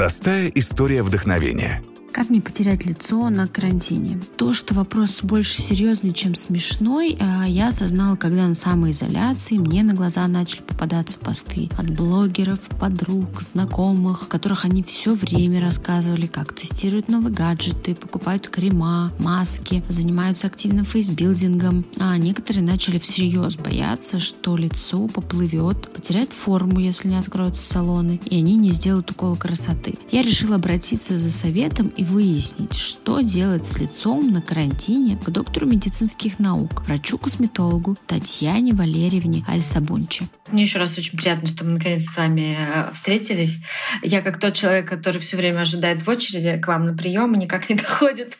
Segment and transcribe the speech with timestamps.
[0.00, 4.20] Простая история вдохновения– как мне потерять лицо на карантине?
[4.36, 9.94] То, что вопрос больше серьезный, чем смешной, а я осознала, когда на самоизоляции мне на
[9.94, 17.08] глаза начали попадаться посты от блогеров, подруг, знакомых, которых они все время рассказывали, как тестируют
[17.08, 21.84] новые гаджеты, покупают крема, маски, занимаются активным фейсбилдингом.
[21.98, 28.36] А некоторые начали всерьез бояться, что лицо поплывет, потеряет форму, если не откроются салоны, и
[28.36, 29.94] они не сделают укол красоты.
[30.10, 35.66] Я решила обратиться за советом и выяснить, что делать с лицом на карантине к доктору
[35.66, 40.26] медицинских наук, врачу-косметологу Татьяне Валерьевне Альсабунчи.
[40.50, 43.58] Мне еще раз очень приятно, что мы наконец с вами э, встретились.
[44.00, 47.38] Я как тот человек, который все время ожидает в очереди к вам на прием и
[47.38, 48.34] никак не доходит.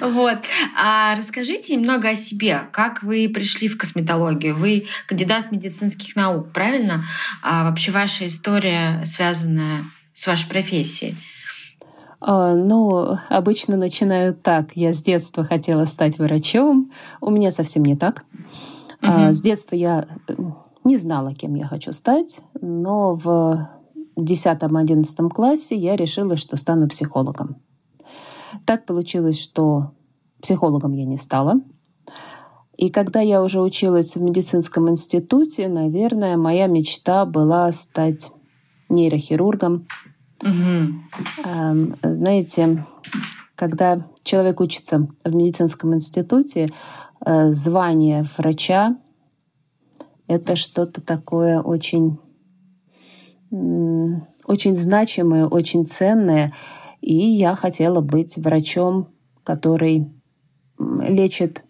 [0.00, 0.38] Вот.
[0.74, 2.62] А расскажите немного о себе.
[2.72, 4.56] Как вы пришли в косметологию?
[4.56, 7.04] Вы кандидат медицинских наук, правильно?
[7.42, 11.14] А вообще ваша история связанная с вашей профессией?
[12.20, 14.72] А, ну, обычно начинают так.
[14.74, 16.90] Я с детства хотела стать врачом.
[17.20, 18.24] У меня совсем не так.
[19.02, 19.32] Угу.
[19.32, 20.06] С детства я
[20.84, 23.68] не знала, кем я хочу стать, но в
[24.16, 27.56] 10-11 классе я решила, что стану психологом.
[28.64, 29.92] Так получилось, что
[30.40, 31.60] психологом я не стала.
[32.76, 38.30] И когда я уже училась в медицинском институте, наверное, моя мечта была стать
[38.88, 39.86] нейрохирургом,
[40.42, 41.94] Угу.
[42.02, 42.84] Знаете,
[43.54, 46.68] когда человек учится в медицинском институте,
[47.24, 48.96] э, звание врача—
[50.28, 52.18] это что-то такое очень,
[53.50, 56.52] очень значимое, очень ценное.
[57.00, 59.08] И я хотела быть врачом,
[59.44, 60.12] который
[60.78, 61.64] лечит.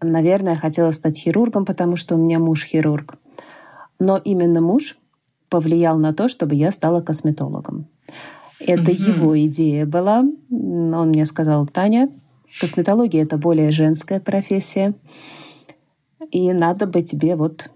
[0.00, 3.14] Наверное, хотела стать хирургом, потому что у меня муж хирург.
[4.00, 4.96] Но именно муж
[5.52, 7.86] повлиял на то, чтобы я стала косметологом.
[8.58, 9.02] Это угу.
[9.10, 10.24] его идея была.
[10.50, 12.08] Он мне сказал, Таня,
[12.58, 14.94] косметология— это более женская профессия,
[16.30, 17.70] и надо бы тебе вот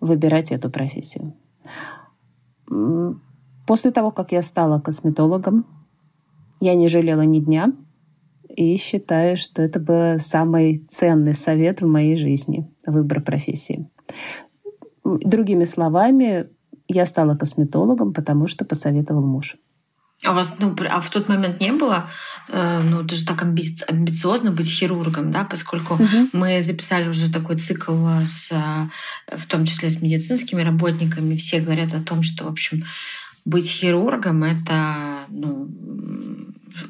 [0.00, 1.32] выбирать эту профессию.
[3.68, 5.64] После того, как я стала косметологом,
[6.60, 7.72] я не жалела ни дня
[8.48, 13.88] и считаю, что это был самый ценный совет в моей жизни— выбор профессии.
[15.04, 16.48] Другими словами,
[16.92, 19.56] я стала косметологом, потому что посоветовал муж.
[20.24, 22.08] А у вас, ну, а в тот момент не было,
[22.48, 26.28] э, ну, это же так амби- амбициозно быть хирургом, да, поскольку угу.
[26.32, 31.92] мы записали уже такой цикл с, э, в том числе с медицинскими работниками, все говорят
[31.92, 32.84] о том, что, в общем,
[33.44, 34.94] быть хирургом это,
[35.28, 35.68] ну,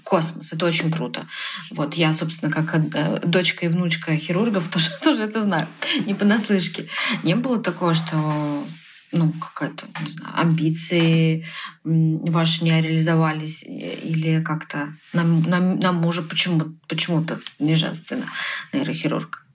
[0.05, 1.27] космос, это очень круто.
[1.71, 5.67] Вот я, собственно, как э, дочка и внучка хирургов тоже, тоже это знаю,
[6.05, 6.89] не понаслышке.
[7.23, 8.63] Не было такого, что
[9.13, 11.45] ну, какая-то, не знаю, амбиции
[11.85, 18.25] ваши не реализовались или как-то нам, нам, нам мужа почему, почему-то не женственно
[18.73, 19.47] нейрохирург?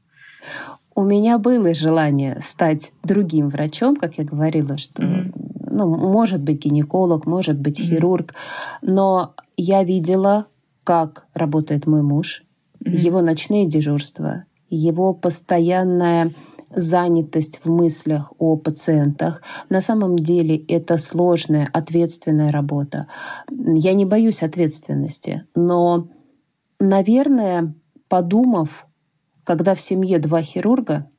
[0.95, 5.69] У меня было желание стать другим врачом, как я говорила, что, mm-hmm.
[5.69, 8.93] ну, может быть гинеколог, может быть хирург, mm-hmm.
[8.93, 10.47] но я видела,
[10.83, 12.43] как работает мой муж,
[12.83, 12.95] mm-hmm.
[12.95, 16.31] его ночные дежурства, его постоянная
[16.75, 19.41] занятость в мыслях о пациентах.
[19.69, 23.07] На самом деле это сложная, ответственная работа.
[23.49, 26.09] Я не боюсь ответственности, но,
[26.79, 27.73] наверное,
[28.07, 28.87] подумав,
[29.43, 31.09] когда в семье два хирурга,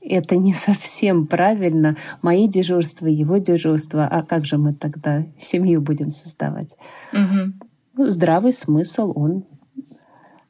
[0.00, 1.96] это не совсем правильно.
[2.20, 4.06] Мои дежурства, его дежурства.
[4.06, 6.76] А как же мы тогда семью будем создавать?
[7.12, 8.08] Угу.
[8.08, 9.44] Здравый смысл, он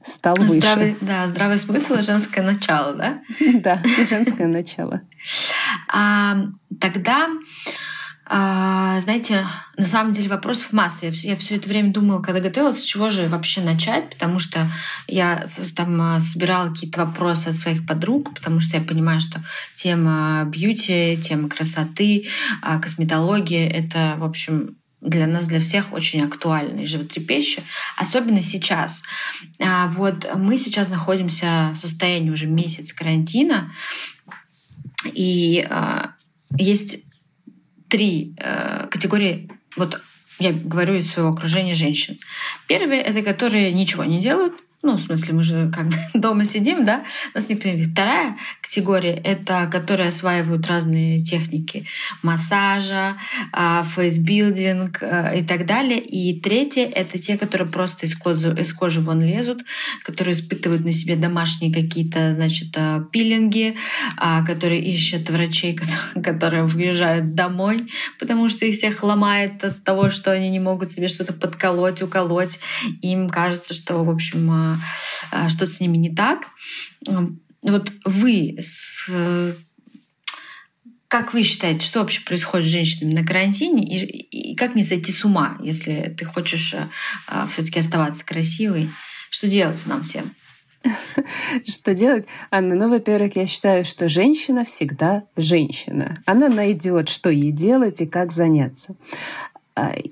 [0.05, 0.55] стал выше.
[0.55, 3.23] Здравый, да, здравый смысл и женское начало, да?
[3.55, 5.03] Да, женское начало.
[5.89, 6.37] А,
[6.81, 7.29] тогда,
[8.27, 11.07] а, знаете, на самом деле вопросов масса.
[11.07, 14.67] Я, я все это время думала, когда готовилась, с чего же вообще начать, потому что
[15.07, 19.43] я там а, собирала какие-то вопросы от своих подруг, потому что я понимаю, что
[19.75, 22.29] тема бьюти, тема красоты,
[22.83, 27.65] косметология— это, в общем, для нас, для всех очень актуально и животрепещущее,
[27.97, 29.03] особенно сейчас.
[29.61, 33.71] А вот мы сейчас находимся в состоянии уже месяц карантина,
[35.13, 36.07] и э,
[36.57, 37.05] есть
[37.89, 40.01] три э, категории, вот
[40.39, 42.17] я говорю из своего окружения женщин.
[42.67, 44.55] Первые— это которые ничего не делают,
[44.85, 47.03] ну, в смысле, мы же как бы дома сидим, да,
[47.35, 47.93] нас никто не видит.
[47.93, 51.87] Вторая категория— это которые осваивают разные техники
[52.23, 53.15] массажа,
[53.53, 56.01] а, фейсбилдинг а, и так далее.
[56.01, 59.65] И третье— это те, которые просто из кожи, из кожи вон лезут,
[60.05, 63.77] которые испытывают на себе домашние какие-то, значит, а, пилинги,
[64.47, 65.79] которые ищут врачей,
[66.23, 67.79] которые въезжают домой,
[68.19, 72.59] потому что их всех ломает от того, что они не могут себе что-то подколоть, уколоть.
[73.03, 74.74] Им кажется, что, в общем,
[75.31, 76.49] а, что-то с ними не так.
[77.63, 79.11] Вот вы с
[81.09, 85.13] как вы считаете, что вообще происходит с женщинами на карантине и, и как не сойти
[85.13, 86.89] с ума, если ты хочешь а,
[87.29, 88.91] а все-таки оставаться красивой?
[89.31, 90.35] Что делать нам всем?
[91.67, 92.27] Что делать?
[92.51, 96.19] Анна, ну, во-первых, я считаю, что женщина всегда женщина.
[96.27, 98.97] Она найдет, что ей делать и как заняться.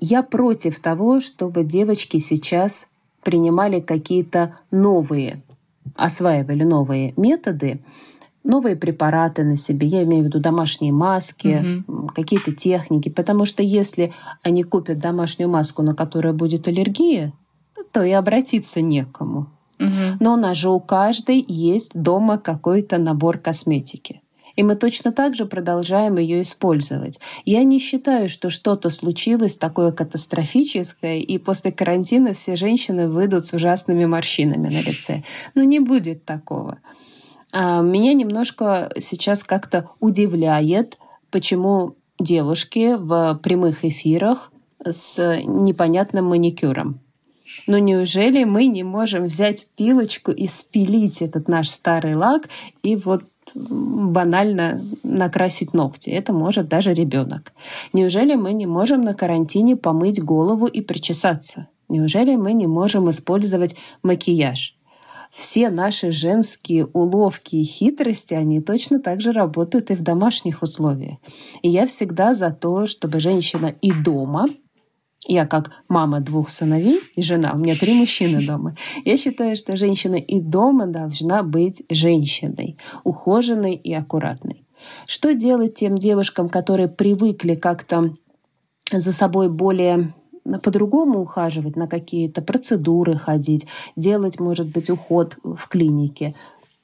[0.01, 2.87] Я против того, чтобы девочки сейчас
[3.23, 5.43] принимали какие-то новые,
[5.95, 7.81] осваивали новые методы,
[8.43, 12.07] новые препараты на себе, я имею в виду домашние маски, угу.
[12.13, 17.33] какие-то техники, потому что если они купят домашнюю маску, на которую будет аллергия,
[17.91, 19.47] то и обратиться некому.
[19.79, 20.17] Угу.
[20.19, 24.22] Но у нас же у каждой есть дома какой-то набор косметики.
[24.55, 27.19] И мы точно так же продолжаем ее использовать.
[27.45, 33.53] Я не считаю, что что-то случилось такое катастрофическое, и после карантина все женщины выйдут с
[33.53, 35.23] ужасными морщинами на лице.
[35.55, 36.79] Но не будет такого.
[37.51, 40.97] А меня немножко сейчас как-то удивляет,
[41.31, 44.51] почему девушки в прямых эфирах
[44.83, 46.99] с непонятным маникюром.
[47.67, 52.49] Но неужели мы не можем взять пилочку и спилить этот наш старый лак
[52.81, 53.23] и вот
[53.55, 56.09] банально накрасить ногти.
[56.09, 57.53] Это может даже ребенок.
[57.93, 61.67] Неужели мы не можем на карантине помыть голову и причесаться?
[61.89, 64.75] Неужели мы не можем использовать макияж?
[65.31, 71.17] Все наши женские уловки и хитрости, они точно так же работают и в домашних условиях.
[71.63, 74.45] И я всегда за то, чтобы женщина и дома
[75.27, 78.75] я как мама двух сыновей и жена, у меня три мужчины дома.
[79.05, 84.65] Я считаю, что женщина и дома должна быть женщиной, ухоженной и аккуратной.
[85.07, 88.15] Что делать тем девушкам, которые привыкли как-то
[88.91, 90.13] за собой более
[90.61, 93.65] по-другому ухаживать, на какие-то процедуры ходить,
[93.95, 96.35] делать, может быть, уход в клинике.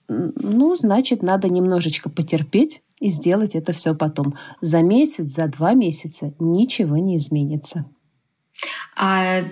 [0.08, 4.36] Ну, значит, надо немножечко потерпеть и сделать это все потом.
[4.62, 7.86] За месяц, за два месяца ничего не изменится.
[9.00, 9.44] А,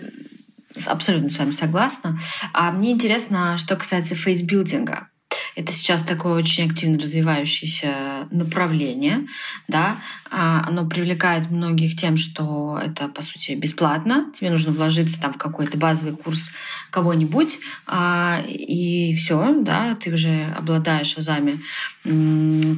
[0.86, 2.20] абсолютно с вами согласна.
[2.54, 5.08] А мне интересно, что касается фейсбилдинга.
[5.56, 9.26] Это сейчас такое очень активно развивающееся направление.
[9.70, 9.96] Да?
[10.30, 14.32] А, оно привлекает многих тем, что это, по сути, бесплатно.
[14.36, 16.52] Тебе нужно вложиться там, в какой-то базовый курс
[16.92, 17.58] кого-нибудь,
[17.88, 21.60] а, и все, да, ты уже обладаешь азами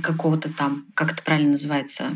[0.02, 2.12] какого-то там, как это правильно называется,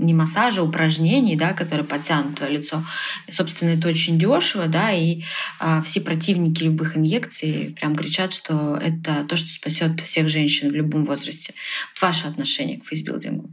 [0.00, 2.82] не массажа, упражнений, да, которые подтянут твое лицо.
[3.26, 5.22] И, собственно, это очень дешево, да, и
[5.58, 10.74] а, все противники любых инъекций прям кричат, что это то, что спасет всех женщин в
[10.74, 11.54] любом возрасте.
[11.94, 13.50] Вот ваше отношение к фейсбилдингу?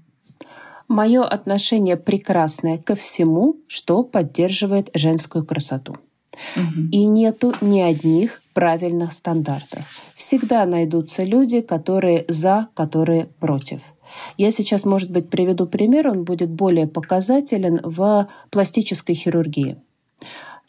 [0.88, 5.98] Мое отношение прекрасное ко всему, что поддерживает женскую красоту.
[6.56, 6.90] Угу.
[6.92, 10.02] И нету ни одних правильных стандартов.
[10.16, 13.82] Всегда найдутся люди, которые за, которые против.
[14.38, 19.78] Я сейчас, может быть, приведу пример, он будет более показателен в пластической хирургии.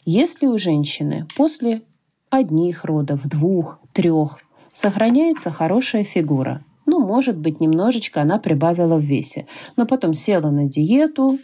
[0.05, 1.81] Если у женщины после
[2.29, 4.39] одних родов, двух, трех
[4.71, 9.45] сохраняется хорошая фигура, ну, может быть, немножечко она прибавила в весе,
[9.77, 11.37] но потом села на диету,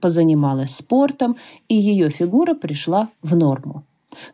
[0.00, 1.36] позанималась спортом,
[1.68, 3.84] и ее фигура пришла в норму.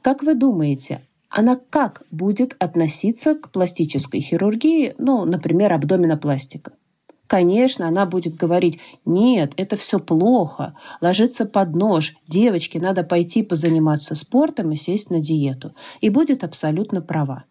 [0.02, 6.72] Как вы думаете, она как будет относиться к пластической хирургии, ну, например, абдоминопластика?
[7.26, 14.14] Конечно, она будет говорить, нет, это все плохо, ложиться под нож, девочке надо пойти позаниматься
[14.14, 15.74] спортом и сесть на диету.
[16.00, 17.44] И будет абсолютно права.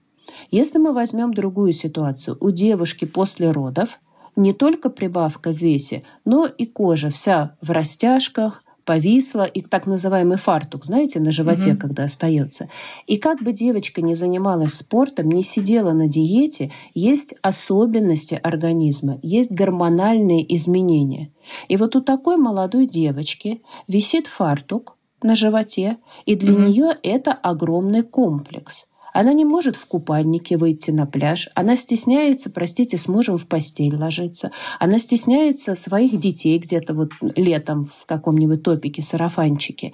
[0.50, 4.00] Если мы возьмем другую ситуацию, у девушки после родов
[4.36, 10.38] не только прибавка в весе, но и кожа вся в растяжках, повисла, и так называемый
[10.38, 11.80] фартук, знаете, на животе, угу.
[11.80, 12.70] когда остается.
[13.08, 19.52] И как бы девочка не занималась спортом, не сидела на диете, есть особенности организма, есть
[19.52, 21.34] гормональные изменения.
[21.68, 26.62] И вот у такой молодой девочки висит фартук на животе, и для угу.
[26.62, 28.88] нее это огромный комплекс.
[29.16, 31.48] Она не может в купальнике выйти на пляж.
[31.56, 34.52] Она стесняется, простите, с мужем в постель ложиться.
[34.78, 39.94] Она стесняется своих детей где-то вот летом в каком-нибудь топике, сарафанчике.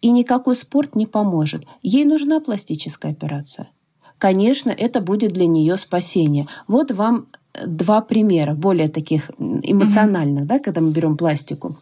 [0.00, 1.66] И никакой спорт не поможет.
[1.82, 3.68] Ей нужна пластическая операция.
[4.16, 6.46] конечно, это будет для нее спасение.
[6.66, 7.26] Вот вам
[7.66, 10.46] два примера, более таких эмоциональных, mm-hmm.
[10.46, 11.76] да, когда мы берем пластику.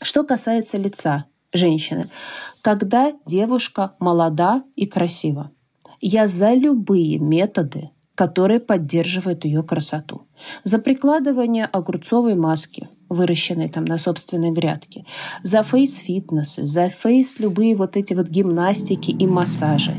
[0.00, 2.08] Что касается лица женщины,
[2.62, 5.50] когда девушка молода и красива,
[6.00, 10.22] я за любые методы, которые поддерживают ее красоту.
[10.62, 15.04] За прикладывание огурцовой маски, выращенной там на собственной грядке,
[15.42, 19.94] за фейс-фитнесы, за фейс любые вот эти вот гимнастики и массажи.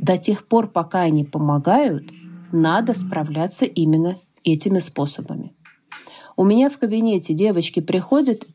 [0.00, 2.10] До тех пор, пока они помогают,
[2.52, 5.52] надо справляться именно этими способами.
[6.36, 8.46] У меня в кабинете девочки приходят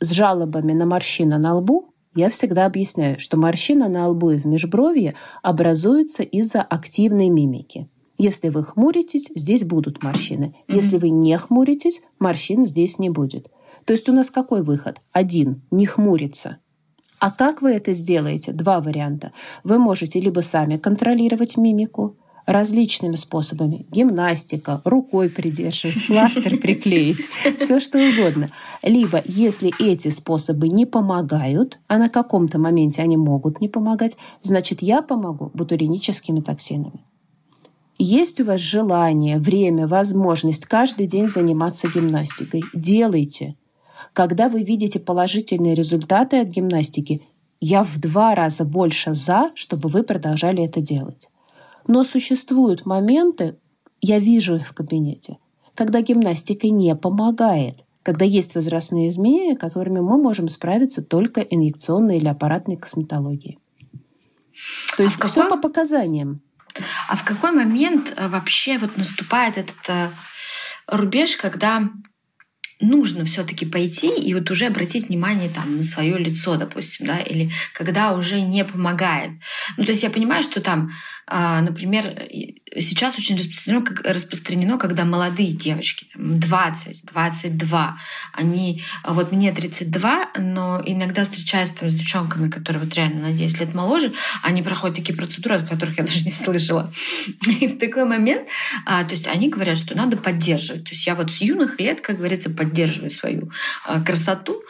[0.00, 4.46] с жалобами на морщины на лбу, я всегда объясняю, что морщина на лбу и в
[4.46, 7.88] межбровье образуется из-за активной мимики.
[8.16, 10.54] Если вы хмуритесь, здесь будут морщины.
[10.68, 13.50] Если вы не хмуритесь, морщин здесь не будет.
[13.84, 15.00] То есть у нас какой выход?
[15.12, 16.58] Один– не хмуриться.
[17.18, 18.52] А как вы это сделаете?
[18.52, 19.32] Два варианта.
[19.64, 23.86] Вы можете либо сами контролировать мимику, различными способами.
[23.90, 27.26] Гимнастика, рукой придерживать, пластырь приклеить,
[27.58, 28.48] все что угодно.
[28.82, 34.82] Либо, если эти способы не помогают, а на каком-то моменте они могут не помогать, значит,
[34.82, 37.00] я помогу ботулиническими токсинами.
[37.96, 42.62] Есть у вас желание, время, возможность каждый день заниматься гимнастикой?
[42.74, 43.54] Делайте.
[44.12, 47.22] Когда вы видите положительные результаты от гимнастики,
[47.60, 51.30] я в два раза больше за, чтобы вы продолжали это делать.
[51.86, 53.58] Но существуют моменты,
[54.00, 55.38] я вижу их в кабинете,
[55.74, 62.28] когда гимнастика не помогает, когда есть возрастные изменения, которыми мы можем справиться только инъекционной или
[62.28, 63.58] аппаратной косметологией.
[64.96, 65.56] То есть а все какой...
[65.56, 66.40] по показаниям.
[67.08, 70.08] А в какой момент э, вообще вот наступает этот э,
[70.86, 71.88] рубеж, когда
[72.80, 77.50] нужно все-таки пойти и вот уже обратить внимание там на свое лицо, допустим, да, или
[77.72, 79.30] когда уже не помогает.
[79.76, 80.92] Ну, то есть я понимаю, что там
[81.26, 82.28] а, например,
[82.78, 87.98] сейчас очень распространено, распространено когда молодые девочки, 20, 22,
[88.34, 93.60] они, вот мне 32, но иногда встречаюсь там с девчонками, которые вот реально на 10
[93.60, 94.12] лет моложе,
[94.42, 96.92] они проходят такие процедуры, о которых я даже не слышала.
[97.60, 98.46] И в такой момент,
[98.84, 100.84] а, то есть они говорят, что надо поддерживать.
[100.84, 102.63] То есть я вот с юных лет, как говорится, поддерживаю
[103.08, 103.50] свою
[103.86, 104.62] а, красоту,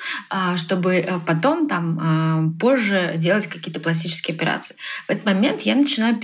[0.57, 4.77] чтобы потом там позже делать какие-то пластические операции.
[5.07, 6.19] В этот момент я начинаю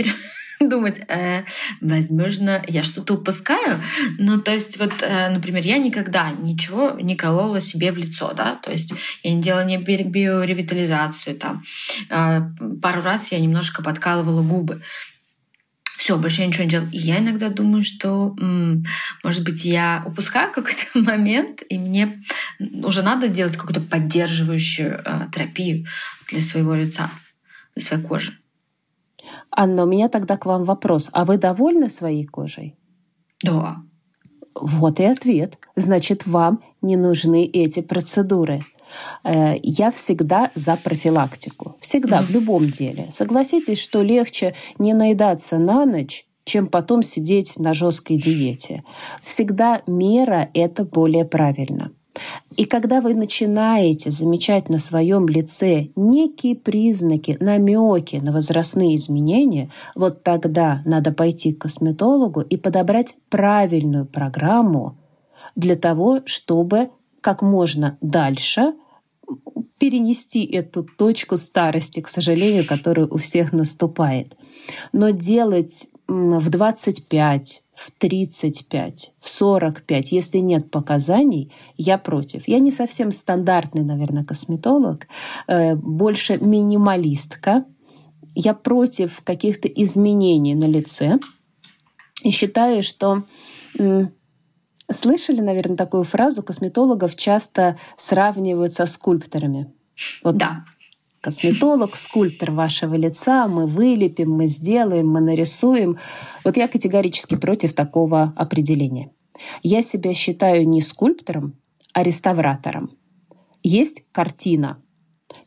[0.69, 1.45] думать, э,
[1.81, 3.81] возможно, я что-то упускаю.
[4.19, 8.57] Ну, то есть, вот, э, например, я никогда ничего не колола себе в лицо, да,
[8.57, 11.62] то есть я не делала ни биоревитализацию, там,
[12.11, 12.41] э,
[12.83, 14.83] пару раз я немножко подкалывала губы.
[16.00, 16.88] Все, больше я ничего не делала.
[16.92, 18.85] И я иногда думаю, что, м,
[19.23, 22.23] может быть, я упускаю какой-то момент, и мне
[22.59, 25.85] уже надо делать какую-то поддерживающую э, терапию
[26.30, 27.11] для своего лица,
[27.75, 28.33] для своей кожи.
[29.54, 31.11] Анна, у меня тогда к вам вопрос.
[31.12, 32.78] А вы довольны своей кожей?
[33.45, 33.76] Да.
[34.54, 35.59] Вот и ответ.
[35.76, 38.62] Значит, вам не нужны эти процедуры.
[39.25, 41.76] Э, я всегда за профилактику.
[41.80, 42.25] Всегда, mm-hmm.
[42.25, 43.09] в любом деле.
[43.11, 48.82] Согласитесь, что легче не наедаться на ночь, чем потом сидеть на жесткой диете.
[49.23, 51.92] Всегда мера— это более правильно.
[52.56, 60.23] И когда вы начинаете замечать на своем лице некие признаки, намеки на возрастные изменения, вот
[60.23, 64.99] тогда надо пойти к косметологу и подобрать правильную программу
[65.54, 66.90] для того, чтобы
[67.21, 68.75] как можно дальше
[69.79, 74.37] перенести эту точку старости, к сожалению, которая у всех наступает.
[74.93, 82.47] Но делать в 25, в 35, в 45, если нет показаний, я против.
[82.47, 85.07] Я не совсем стандартный, наверное, косметолог,
[85.47, 87.65] э, больше минималистка.
[88.35, 91.19] Я против каких-то изменений на лице
[92.23, 93.23] и считаю, что
[94.92, 99.73] Слышали, наверное, такую фразу, косметологов часто сравнивают со скульпторами.
[100.23, 100.64] Вот да
[101.20, 105.99] косметолог, скульптор вашего лица, мы вылепим, мы сделаем, мы нарисуем.
[106.44, 109.11] Вот я категорически против такого определения.
[109.62, 111.56] Я себя считаю не скульптором,
[111.92, 112.97] а реставратором.
[113.62, 114.82] Есть картина,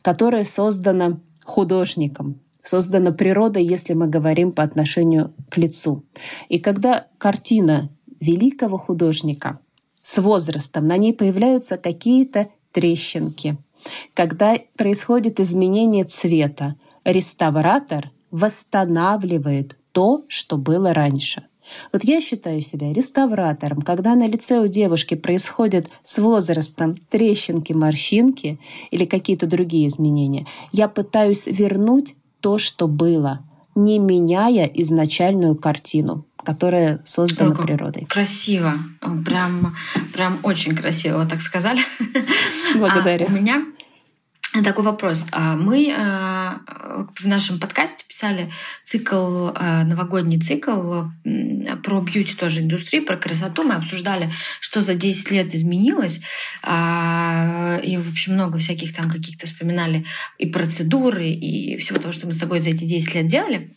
[0.02, 6.04] которая создана художником, создана природой, если мы говорим по отношению к лицу.
[6.48, 7.90] И когда картина
[8.24, 9.58] великого художника
[10.02, 13.56] с возрастом, на ней появляются какие-то трещинки,
[14.14, 21.44] когда происходит изменение цвета, реставратор восстанавливает то, что было раньше.
[21.92, 28.58] Вот я считаю себя реставратором, когда на лице у девушки происходят с возрастом трещинки, морщинки
[28.90, 30.46] или какие-то другие изменения.
[30.72, 33.40] Я пытаюсь вернуть то, что было,
[33.74, 38.06] не меняя изначальную картину, которая создана Ой, природой.
[38.08, 38.74] Красиво.
[39.24, 39.74] Прям,
[40.12, 41.80] прям очень красиво, вы так сказали.
[42.76, 43.26] Благодарю.
[43.26, 43.64] А у меня
[44.62, 45.24] такой вопрос.
[45.32, 46.50] А мы э,
[47.16, 48.52] в нашем подкасте писали
[48.84, 51.02] цикл, э, новогодний цикл
[51.82, 53.64] про бьюти тоже индустрию, про красоту.
[53.64, 54.30] Мы обсуждали,
[54.60, 56.20] что за 10 лет изменилось.
[56.62, 60.04] А, и, в общем, много всяких там каких-то вспоминали
[60.38, 63.74] и процедуры, и всего того, что мы с собой за эти 10 лет делали.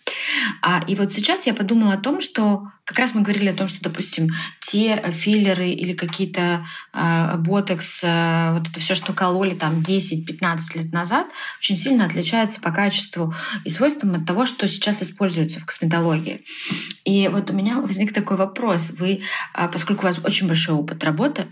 [0.61, 3.67] А, и вот сейчас я подумала о том, что как раз мы говорили о том,
[3.67, 4.29] что, допустим,
[4.61, 10.91] те филлеры или какие-то э, ботокс, э, вот это все, что кололи там 10-15 лет
[10.91, 11.27] назад,
[11.59, 13.33] очень сильно отличается по качеству
[13.65, 16.43] и свойствам от того, что сейчас используется в косметологии.
[17.05, 18.91] И вот у меня возник такой вопрос.
[18.99, 19.21] Вы,
[19.53, 21.47] э, поскольку у вас очень большой опыт работы,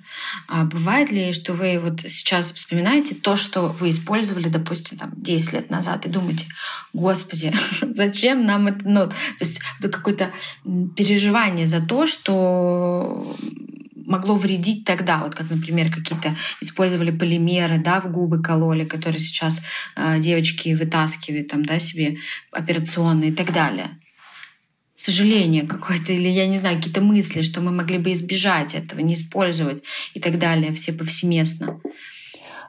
[0.49, 5.53] э, бывает ли, что вы вот сейчас вспоминаете то, что вы использовали, допустим, там 10
[5.53, 6.45] лет назад, и думаете,
[6.93, 9.89] господи, зачем нам это, ну, то есть это
[10.95, 13.35] переживание переживание за то, что
[14.05, 19.61] могло вредить тогда, вот как, например, какие-то использовали полимеры, да, в губы кололи, которые сейчас
[19.95, 22.17] э, девочки вытаскивают там, да, себе
[22.51, 23.99] операционные и так далее.
[24.95, 29.15] Сожаление какое-то, или, я не знаю, какие-то мысли, что мы могли бы избежать этого, не
[29.15, 29.83] использовать
[30.13, 31.81] и так далее, все повсеместно.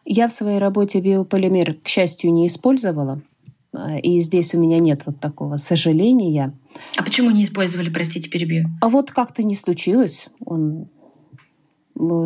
[0.05, 3.23] Я в своей работе биополимер, к счастью, не использовала.
[3.73, 6.53] А, и здесь у меня нет вот такого сожаления.
[6.97, 8.67] А почему не использовали, простите, перебью?
[8.81, 10.27] А вот как-то не случилось.
[10.45, 10.89] Он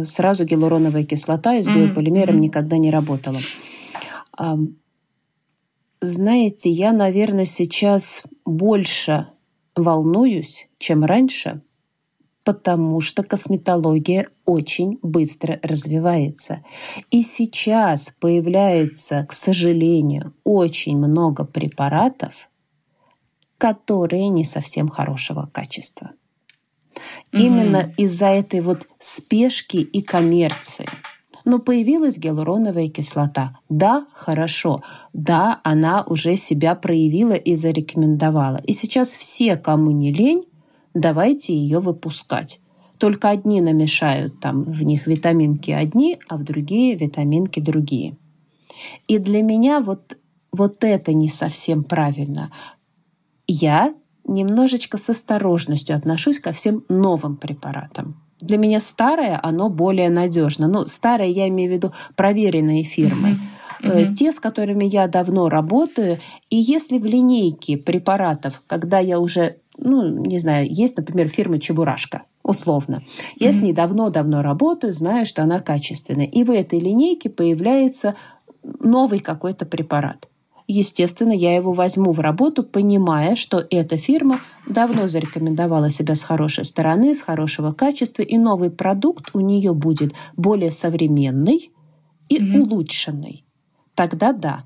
[0.05, 1.87] сразу гиалуроновая кислота из mm-hmm.
[1.87, 2.41] биополимером mm-hmm.
[2.41, 3.39] никогда не работала.
[6.01, 9.27] Знаете, я, наверное, сейчас больше
[9.77, 11.63] волнуюсь, чем раньше,
[12.43, 16.65] потому что косметология очень быстро развивается.
[17.11, 22.49] И сейчас появляется, к сожалению, очень много препаратов,
[23.59, 26.13] которые не совсем хорошего качества.
[27.33, 27.41] Mm-hmm.
[27.41, 30.87] Именно из-за этой вот спешки и коммерции.
[31.45, 33.59] Но появилась гиалуроновая кислота.
[33.69, 34.83] Да, хорошо.
[35.13, 38.61] Да, она уже себя проявила и зарекомендовала.
[38.65, 40.45] И сейчас все, кому не лень,
[40.95, 42.61] давайте ее выпускать.
[42.99, 48.17] Только одни намешают там в них витаминки одни, а в другие витаминки другие.
[49.09, 50.19] И для меня вот,
[50.53, 52.53] вот это не совсем правильно.
[53.47, 53.95] Я
[54.31, 58.17] немножечко с осторожностью отношусь ко всем новым препаратам.
[58.41, 60.67] Для меня старое, оно более надежно.
[60.67, 63.37] Ну, старое я имею в виду проверенные фирмы.
[63.83, 64.15] Mm-hmm.
[64.15, 66.19] Те, с которыми я давно работаю.
[66.49, 72.23] И если в линейке препаратов, когда я уже ну, не знаю, есть, например, фирма Чебурашка,
[72.43, 73.03] условно.
[73.37, 73.53] Я mm-hmm.
[73.53, 76.27] с ней давно-давно работаю, знаю, что она качественная.
[76.27, 78.15] И в этой линейке появляется
[78.63, 80.29] новый какой-то препарат.
[80.73, 86.65] Естественно, я его возьму в работу, понимая, что эта фирма давно зарекомендовала себя с хорошей
[86.65, 91.73] стороны, с хорошего качества, и новый продукт у нее будет более современный
[92.29, 92.61] и mm-hmm.
[92.61, 93.45] улучшенный.
[93.97, 94.63] Тогда да.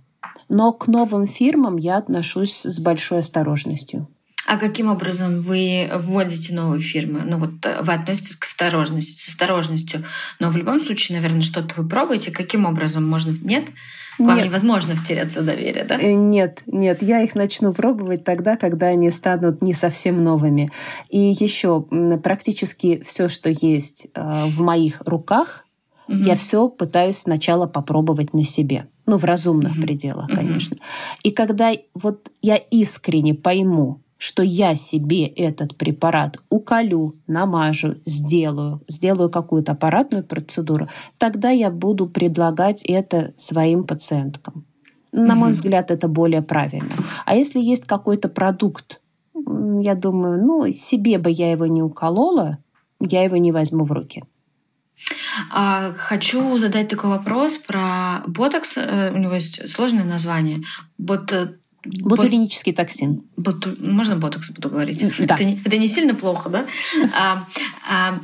[0.51, 4.07] Но к новым фирмам я отношусь с большой осторожностью.
[4.47, 7.23] А каким образом вы вводите новые фирмы?
[7.25, 10.05] Ну вот э, вы относитесь к осторожности, с осторожностью,
[10.39, 12.31] но в любом случае, наверное, что-то вы пробуете.
[12.31, 13.09] Каким образом?
[13.09, 13.71] Можно нет?
[14.19, 14.47] Вам нет.
[14.47, 15.97] невозможно втереться в доверие, да?
[15.97, 20.71] Э, нет, нет, я их начну пробовать тогда, когда они станут не совсем новыми.
[21.09, 21.83] И еще
[22.23, 25.67] практически все, что есть э, в моих руках,
[26.09, 26.19] угу.
[26.19, 28.87] я все пытаюсь сначала попробовать на себе.
[29.07, 29.83] Ну, в разумных угу.
[29.83, 30.77] пределах, конечно.
[30.77, 30.85] Угу.
[31.25, 39.31] И когда вот я искренне пойму, что я себе этот препарат уколю, намажу, сделаю, сделаю
[39.31, 44.65] какую-то аппаратную процедуру, тогда я буду предлагать это своим пациенткам.
[45.13, 46.93] На мой взгляд, это более правильно.
[47.25, 49.01] А если есть какой-то продукт,
[49.35, 52.59] я думаю, ну, себе бы я его не уколола,
[53.01, 54.25] я его не возьму в руки.
[55.53, 58.77] А, хочу задать такой вопрос про ботокс.
[58.77, 60.61] Э, у него есть сложное название.
[60.99, 61.33] Бот
[61.85, 63.23] Ботулинический токсин.
[63.37, 63.75] Боту...
[63.79, 65.01] Можно ботокс буду говорить?
[65.19, 65.35] Да.
[65.35, 66.67] Это, не, это не сильно плохо, да?
[67.15, 67.47] а,
[67.91, 68.21] а,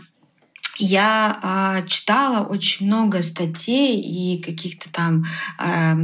[0.79, 5.25] я а, читала очень много статей и каких-то там...
[5.59, 5.97] А,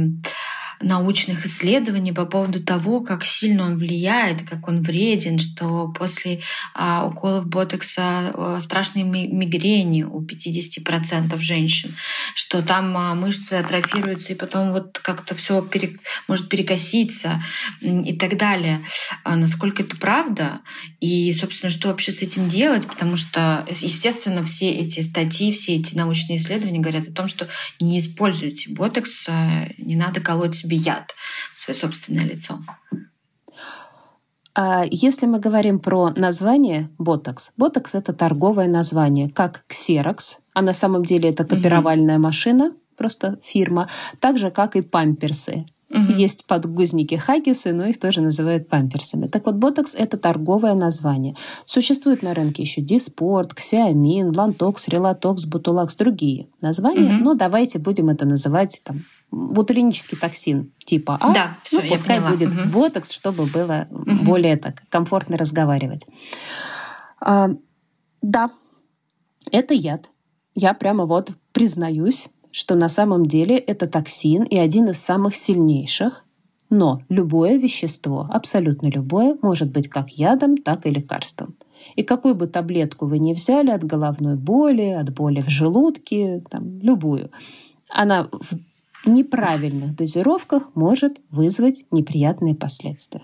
[0.81, 6.41] научных исследований по поводу того, как сильно он влияет, как он вреден, что после
[6.73, 11.93] а, уколов ботокса а, страшные мигрени у 50% женщин,
[12.35, 17.43] что там а, мышцы атрофируются и потом вот как-то все пере, может перекоситься
[17.81, 18.81] и так далее.
[19.23, 20.61] А насколько это правда?
[20.99, 22.85] И, собственно, что вообще с этим делать?
[22.85, 27.47] Потому что, естественно, все эти статьи, все эти научные исследования говорят о том, что
[27.79, 31.13] не используйте ботокс, а не надо колоть себе яд
[31.53, 32.59] в свое собственное лицо?
[34.53, 40.73] А если мы говорим про название ботокс, ботокс это торговое название, как ксерокс, а на
[40.73, 42.19] самом деле это копировальная mm-hmm.
[42.19, 43.87] машина, просто фирма,
[44.19, 45.65] так же как и памперсы.
[45.89, 46.13] Угу.
[46.17, 49.27] Есть подгузники хаггисы, но их тоже называют памперсами.
[49.27, 51.35] Так вот, ботокс– это торговое название.
[51.65, 57.15] Существует на рынке еще диспорт, ксеомин, лантокс, релатокс, ботулакс, другие названия.
[57.15, 57.23] Угу.
[57.23, 61.33] Но давайте будем это называть там, ботулинический токсин типа А.
[61.33, 62.69] Да, все, ну, пускай будет угу.
[62.69, 64.23] ботокс, чтобы было угу.
[64.23, 66.05] более так комфортно разговаривать.
[67.19, 67.49] А,
[68.21, 68.51] да,
[69.51, 70.09] это яд.
[70.55, 76.23] Я прямо вот признаюсь, что на самом деле это токсин и один из самых сильнейших,
[76.69, 81.55] но любое вещество, абсолютно любое, может быть как ядом, так и лекарством.
[81.95, 86.79] И какую бы таблетку вы ни взяли от головной боли, от боли в желудке, там,
[86.79, 87.31] любую,
[87.89, 88.57] она в
[89.07, 93.23] неправильных дозировках может вызвать неприятные последствия.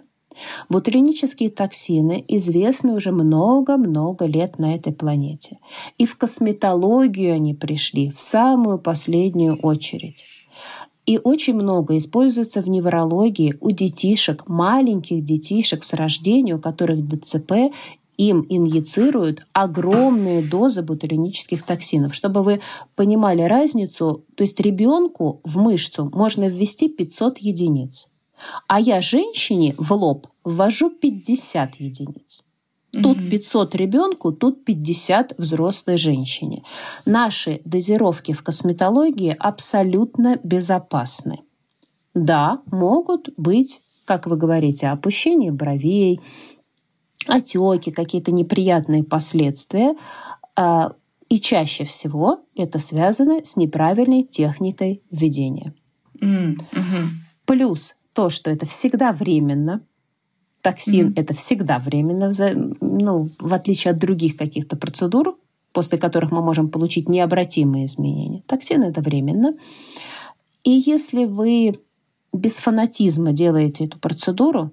[0.70, 5.60] Ботулинические токсины известны уже много-много лет на этой планете.
[5.98, 10.26] И в косметологию они пришли в самую последнюю очередь.
[11.06, 17.74] И очень много используется в неврологии у детишек, маленьких детишек с рождения, у которых ДЦП,
[18.18, 22.14] им инъецируют огромные дозы ботулинических токсинов.
[22.14, 22.62] Чтобы вы
[22.96, 28.12] понимали разницу, то есть ребенку в мышцу можно ввести 500 единиц.
[28.68, 32.44] А я женщине в лоб ввожу 50 единиц.
[32.92, 36.62] Тут 500 ребенку, тут 50 взрослой женщине.
[37.06, 41.40] Наши дозировки в косметологии абсолютно безопасны.
[42.14, 46.20] Да, могут быть, как вы говорите, опущение бровей,
[47.28, 49.96] отеки, какие-то неприятные последствия.
[50.56, 50.94] А,
[51.30, 55.74] и чаще всего это связано с неправильной техникой введения.
[56.20, 57.06] Mm-hmm.
[57.46, 59.82] Плюс то, что это всегда временно.
[60.62, 61.20] Токсин mm-hmm.
[61.20, 62.32] это всегда временно,
[62.80, 65.38] ну, в отличие от других каких-то процедур,
[65.74, 68.44] после которых мы можем получить необратимые изменения.
[68.48, 69.56] Токсин это временно.
[70.64, 71.80] И если вы
[72.32, 74.72] без фанатизма делаете эту процедуру,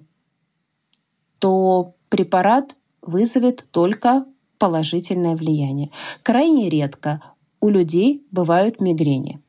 [1.39, 4.25] то препарат вызовет только
[4.59, 5.89] положительное влияние.
[6.21, 7.23] Крайне редко
[7.61, 9.39] у людей бывают мигрени.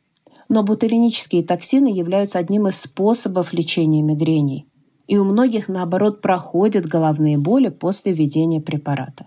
[0.49, 4.67] Но бутулинические токсины являются одним из способов лечения мигрений.
[5.07, 9.27] И у многих, наоборот, проходят головные боли после введения препарата.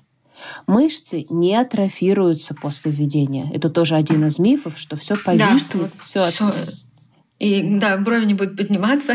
[0.65, 3.51] Мышцы не атрофируются после введения.
[3.53, 6.55] Это тоже один из мифов, что все повиснет, да, все, все от...
[7.39, 9.13] И да, брови не будут подниматься.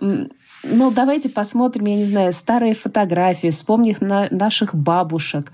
[0.62, 5.52] Ну, давайте посмотрим, я не знаю, старые фотографии, вспомним на наших бабушек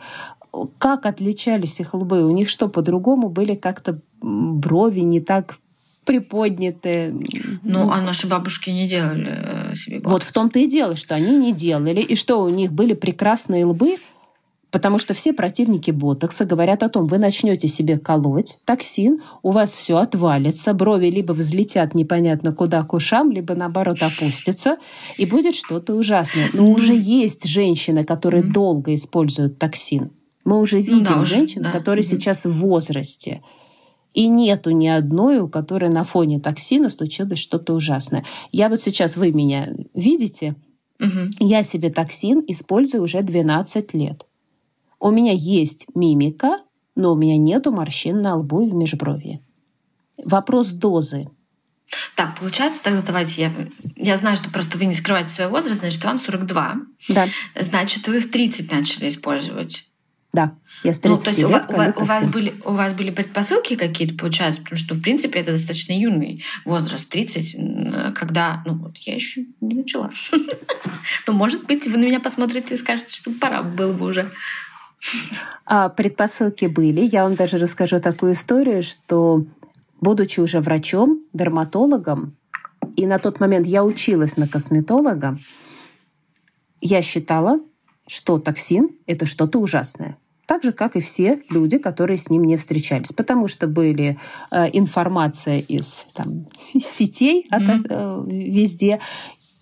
[0.79, 2.25] как отличались их лбы?
[2.25, 5.59] У них что, по-другому были как-то брови не так
[6.05, 7.15] приподнятые.
[7.63, 11.37] Ну, а наши бабушки не делали э, себе Вот в том-то и дело, что они
[11.37, 13.97] не делали, и что у них были прекрасные лбы,
[14.77, 19.73] потому что все противники ботокса говорят о том, вы начнете себе колоть токсин, у вас
[19.73, 24.77] все отвалится, брови либо взлетят непонятно куда к ушам, либо наоборот опустятся,
[25.17, 26.51] и будет что-то ужасное.
[26.53, 30.11] Но уже есть женщины, которые долго используют токсин.
[30.45, 31.73] Мы уже видим ну, да, женщин, да.
[31.73, 32.11] которые угу.
[32.11, 33.43] сейчас в возрасте.
[34.13, 38.27] И нету ни одной, у которой на фоне токсина случилось что-то ужасное.
[38.53, 40.55] Я вот сейчас, вы меня видите,
[41.01, 41.31] угу.
[41.41, 44.27] я себе токсин использую уже 12 лет.
[44.99, 46.59] У меня есть мимика,
[46.95, 49.41] но у меня нету морщин на лбу и в межбровье.
[50.19, 51.29] Вопрос дозы.
[52.17, 53.53] Так, получается, тогда давайте я...
[53.95, 56.77] Я знаю, что просто вы не скрываете свой возраст, значит, вам 42.
[57.09, 57.29] Да.
[57.59, 59.87] Значит, вы в 30 начали использовать
[60.37, 60.55] да,
[60.85, 63.11] я с 30 ну, то есть лет, у, у, у, вас были, у вас были
[63.11, 64.61] предпосылки какие-то, получается?
[64.61, 68.63] Потому что, в принципе, это достаточно юный возраст, 30, когда...
[68.67, 70.11] Ну, вот я еще не начала.
[71.27, 74.31] Но, может быть, вы на меня посмотрите и скажете, что пора было бы уже.
[75.65, 77.03] А предпосылки были.
[77.03, 79.45] Я вам даже расскажу такую историю, что,
[80.01, 82.37] будучи уже врачом, дерматологом,
[82.97, 85.39] и на тот момент я училась на косметолога,
[86.81, 87.61] я считала,
[88.07, 92.57] что токсин– это что-то ужасное так же, как и все люди, которые с ним не
[92.57, 94.17] встречались, потому что были
[94.51, 96.47] э, информация из там,
[96.81, 97.87] сетей mm-hmm.
[97.91, 99.01] э, везде,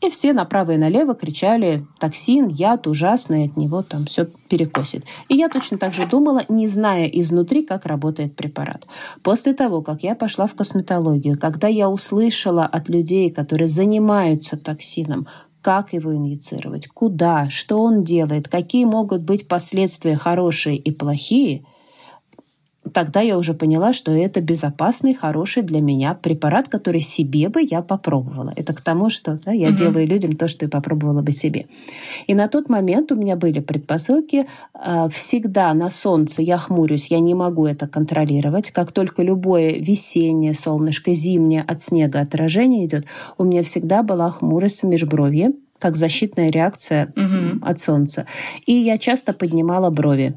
[0.06, 5.04] и все направо и налево кричали «токсин, яд, ужасный, от него там все перекосит».
[5.28, 8.86] И я точно так же думала, не зная изнутри, как работает препарат.
[9.22, 15.26] После того, как я пошла в косметологию, когда я услышала от людей, которые занимаются токсином,
[15.60, 21.64] как его инъецировать, куда, что он делает, какие могут быть последствия хорошие и плохие,
[22.92, 27.82] тогда я уже поняла, что это безопасный, хороший для меня препарат, который себе бы я
[27.82, 28.52] попробовала.
[28.56, 29.76] Это к тому, что да, я угу.
[29.76, 31.66] делаю людям то, что я попробовала бы себе.
[32.26, 34.46] И на тот момент у меня были предпосылки.
[34.74, 38.70] А, всегда на солнце я хмурюсь, я не могу это контролировать.
[38.70, 43.06] Как только любое весеннее солнышко, зимнее от снега отражение идет,
[43.38, 47.64] у меня всегда была хмурость в межбровье, как защитная реакция угу.
[47.64, 48.26] от солнца.
[48.66, 50.34] И я часто поднимала брови.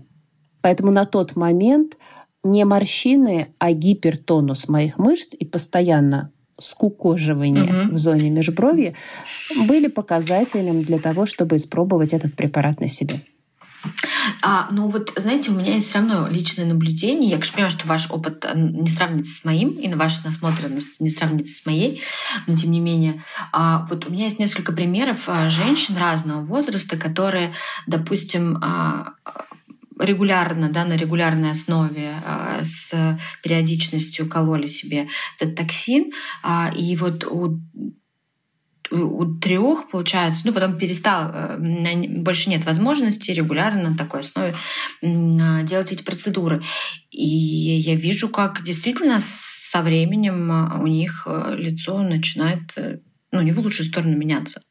[0.62, 1.98] Поэтому на тот момент
[2.52, 7.94] не морщины, а гипертонус моих мышц и постоянно скукоживание угу.
[7.94, 8.96] в зоне межброви
[9.68, 13.22] были показателем для того, чтобы испробовать этот препарат на себе.
[14.42, 17.30] А, ну вот, знаете, у меня есть все равно личное наблюдение.
[17.30, 21.00] Я, конечно, понимаю, что ваш опыт э, не сравнится с моим, и на ваша насмотренность
[21.00, 22.02] не сравнится с моей,
[22.48, 23.24] но тем не менее.
[23.52, 27.54] А, вот у меня есть несколько примеров а, женщин разного возраста, которые,
[27.86, 29.14] допустим, а,
[30.00, 35.08] регулярно, да, на регулярной основе э, с периодичностью кололи себе
[35.40, 36.12] этот токсин.
[36.44, 37.62] Э, и вот у
[38.90, 41.58] у трех, получается, ну, потом перестал, э,
[42.08, 44.56] больше нет возможности регулярно на такой основе
[45.02, 46.64] делать эти процедуры.
[47.12, 52.62] И я вижу, как действительно со временем у них лицо начинает,
[53.34, 54.62] ну, не в лучшую сторону меняться.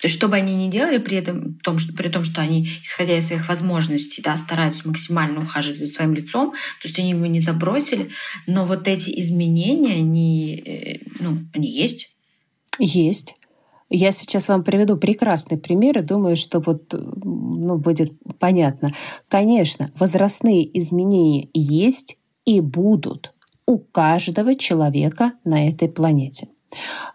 [0.00, 2.68] То есть, что бы они ни делали, при, этом, том, что, при том, что они,
[2.82, 7.26] исходя из своих возможностей, да, стараются максимально ухаживать за своим лицом, то есть они его
[7.26, 8.10] не забросили,
[8.46, 12.10] но вот эти изменения, они, э, ну, они есть.
[12.78, 13.36] Есть.
[13.88, 18.92] Я сейчас вам приведу прекрасный пример и думаю, что вот ну, будет понятно.
[19.28, 23.32] Конечно, возрастные изменения есть и будут
[23.66, 26.48] у каждого человека на этой планете.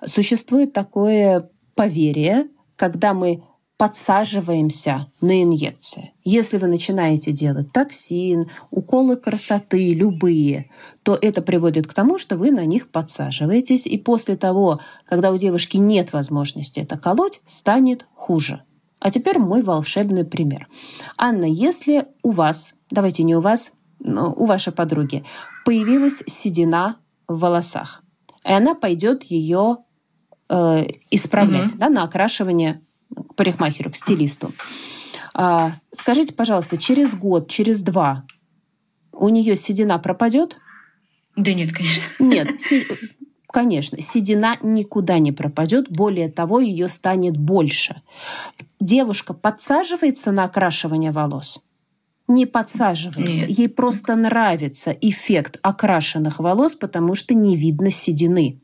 [0.05, 2.47] Существует такое поверие,
[2.81, 3.43] когда мы
[3.77, 6.13] подсаживаемся на инъекции.
[6.23, 10.71] Если вы начинаете делать токсин, уколы красоты, любые,
[11.03, 15.37] то это приводит к тому, что вы на них подсаживаетесь, и после того, когда у
[15.37, 18.63] девушки нет возможности это колоть, станет хуже.
[18.99, 20.67] А теперь мой волшебный пример.
[21.17, 25.23] Анна, если у вас, давайте не у вас, но у вашей подруги,
[25.65, 28.01] появилась седина в волосах,
[28.43, 29.77] и она пойдет ее
[30.51, 31.77] э, исправлять угу.
[31.77, 32.81] да, на окрашивание
[33.15, 34.53] к парикмахеру, к стилисту.
[35.33, 38.25] А, скажите, пожалуйста, через год, через два
[39.13, 40.57] у нее седина пропадет?
[41.35, 42.09] Да нет, конечно.
[42.19, 42.85] Нет, си...
[43.47, 45.89] конечно, седина никуда не пропадет.
[45.89, 48.01] Более того, ее станет больше.
[48.79, 51.63] Девушка подсаживается на окрашивание волос?
[52.27, 53.45] Не подсаживается.
[53.45, 53.49] Нет.
[53.49, 58.60] Ей просто нравится эффект окрашенных волос, потому что не видно седины.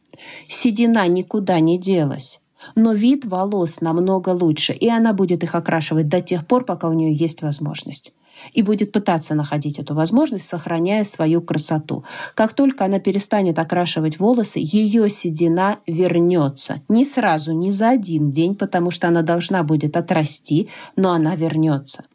[0.47, 2.41] Седина никуда не делась.
[2.75, 6.93] Но вид волос намного лучше, и она будет их окрашивать до тех пор, пока у
[6.93, 8.13] нее есть возможность.
[8.53, 12.03] И будет пытаться находить эту возможность, сохраняя свою красоту.
[12.35, 16.81] Как только она перестанет окрашивать волосы, ее седина вернется.
[16.87, 22.05] Не сразу, не за один день, потому что она должна будет отрасти, но она вернется.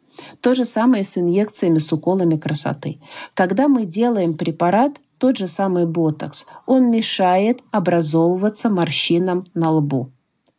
[0.41, 2.99] То же самое с инъекциями с уколами красоты.
[3.33, 6.45] Когда мы делаем препарат, тот же самый ботокс.
[6.65, 10.11] Он мешает образовываться морщинам на лбу.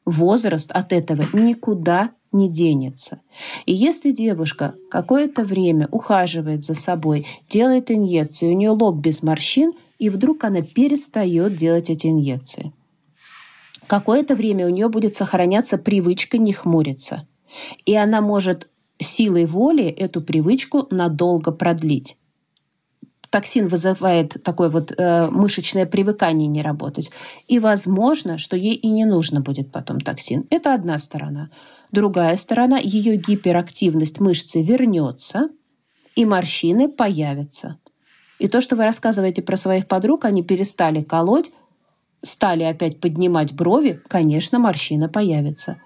[0.07, 3.21] Возраст от этого никуда не денется.
[3.67, 9.73] И если девушка какое-то время ухаживает за собой, делает инъекцию, у нее лоб без морщин,
[9.99, 12.73] и вдруг она перестает делать эти инъекции.
[13.87, 17.29] Какое-то время у нее будет сохраняться привычка не хмуриться.
[17.85, 22.17] И она может силой воли эту привычку надолго продлить
[23.35, 27.11] токсин вызывает такое вот э, мышечное привыкание не работать.
[27.49, 30.45] И возможно, что ей и не нужно будет потом токсин.
[30.51, 31.51] Это одна сторона.
[31.91, 35.49] Другая сторона, ее гиперактивность мышцы вернется,
[36.15, 37.81] и морщины появятся.
[38.39, 41.51] И то, что вы рассказываете про своих подруг, они перестали колоть,
[42.23, 45.79] стали опять поднимать брови, конечно, морщина появится.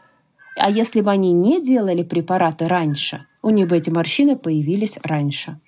[0.59, 5.59] А если бы они не делали препараты раньше, у них бы эти морщины появились раньше.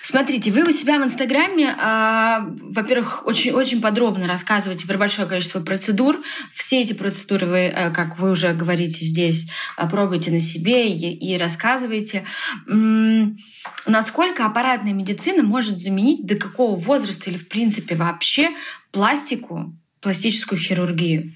[0.00, 2.38] Смотрите, вы у себя в Инстаграме, э,
[2.72, 6.16] во-первых, очень-очень подробно рассказываете про большое количество процедур.
[6.54, 11.12] Все эти процедуры вы, э, как вы уже говорите здесь, э, пробуете на себе и,
[11.12, 12.24] и рассказываете.
[12.68, 13.38] М-м,
[13.86, 18.50] насколько аппаратная медицина может заменить, до какого возраста или в принципе вообще
[18.92, 21.34] пластику, пластическую хирургию?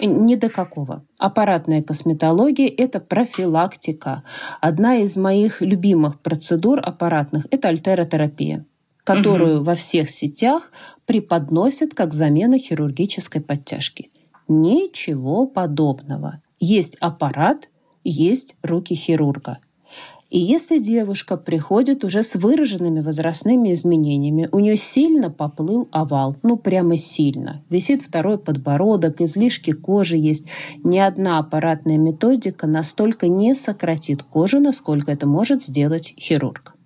[0.00, 1.04] Ни до какого.
[1.18, 4.22] Аппаратная косметология– это профилактика.
[4.60, 8.66] Одна из моих любимых процедур аппаратных– это альтеротерапия
[9.02, 9.64] которую угу.
[9.64, 10.70] во всех сетях
[11.04, 14.10] преподносят как замена хирургической подтяжки.
[14.46, 16.42] Ничего подобного.
[16.60, 17.70] Есть аппарат,
[18.04, 19.58] есть руки хирурга.
[20.30, 26.56] И если девушка приходит уже с выраженными возрастными изменениями, у нее сильно поплыл овал, ну
[26.56, 30.46] прямо сильно, висит второй подбородок, излишки кожи есть,
[30.84, 36.76] ни одна аппаратная методика настолько не сократит кожу, насколько это может сделать хирург.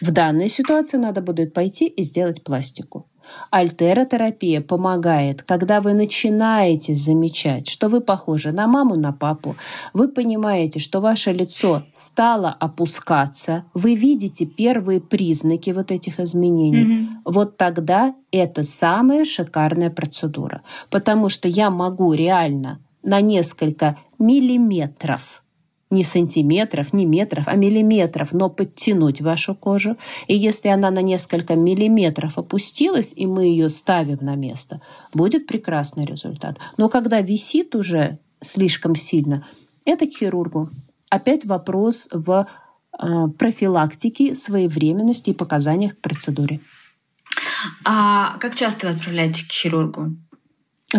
[0.00, 3.06] В данной ситуации надо будет пойти и сделать пластику.
[3.50, 9.56] Альтеротерапия помогает, когда вы начинаете замечать, что вы похожи на маму, на папу,
[9.92, 16.84] вы понимаете, что ваше лицо стало опускаться, вы видите первые признаки вот этих изменений.
[16.84, 17.08] Mm-hmm.
[17.24, 25.43] Вот тогда это самая шикарная процедура, потому что я могу реально на несколько миллиметров
[25.94, 29.96] не сантиметров, не метров, а миллиметров, но подтянуть вашу кожу.
[30.26, 34.80] И если она на несколько миллиметров опустилась, и мы ее ставим на место,
[35.14, 36.58] будет прекрасный результат.
[36.76, 39.46] Но когда висит уже слишком сильно,
[39.84, 40.70] это к хирургу.
[41.08, 42.46] Опять вопрос в
[42.98, 46.60] э, профилактике, своевременности и показаниях к процедуре.
[47.84, 50.16] А как часто вы отправляете к хирургу?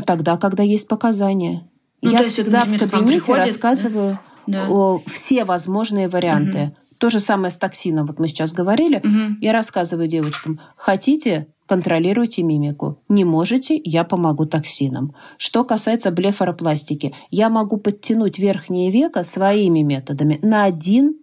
[0.06, 1.68] Тогда, когда есть показания.
[2.02, 4.12] Ну, Я всегда вот, например, в кабинете приходит, рассказываю.
[4.14, 4.22] Да?
[4.48, 4.70] Да.
[5.08, 6.60] все возможные варианты.
[6.60, 6.74] Угу.
[6.98, 8.06] То же самое с токсином.
[8.08, 8.98] Вот мы сейчас говорили.
[8.98, 9.40] Угу.
[9.42, 13.00] Я рассказываю девочкам, хотите, контролируйте мимику.
[13.10, 15.14] Не можете, я помогу токсином.
[15.38, 21.14] Что касается блефаропластики, я могу подтянуть верхнее веко своими методами на 1-2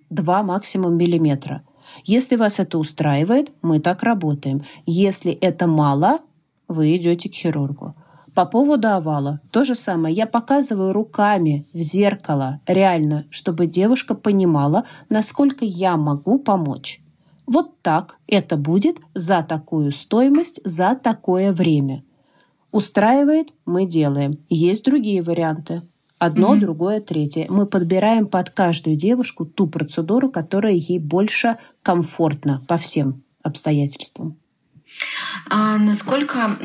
[0.42, 1.62] максимум миллиметра.
[2.04, 4.62] Если вас это устраивает, мы так работаем.
[4.86, 6.20] Если это мало,
[6.68, 7.94] вы идете к хирургу.
[8.34, 10.14] По поводу овала то же самое.
[10.14, 17.00] Я показываю руками в зеркало, реально, чтобы девушка понимала, насколько я могу помочь.
[17.46, 22.04] Вот так это будет за такую стоимость, за такое время.
[22.70, 24.32] Устраивает, мы делаем.
[24.48, 25.82] Есть другие варианты.
[26.18, 26.60] Одно, mm-hmm.
[26.60, 27.46] другое, третье.
[27.50, 34.38] Мы подбираем под каждую девушку ту процедуру, которая ей больше комфортна по всем обстоятельствам.
[35.48, 36.56] А насколько,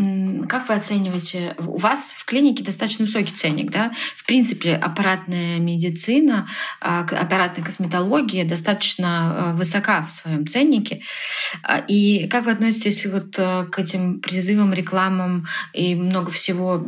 [0.47, 3.91] как вы оцениваете, у вас в клинике достаточно высокий ценник, да?
[4.15, 6.47] В принципе, аппаратная медицина,
[6.79, 11.01] а, аппаратная косметология достаточно а, высока в своем ценнике.
[11.63, 16.85] А, и как вы относитесь вот к этим призывам, рекламам и много всего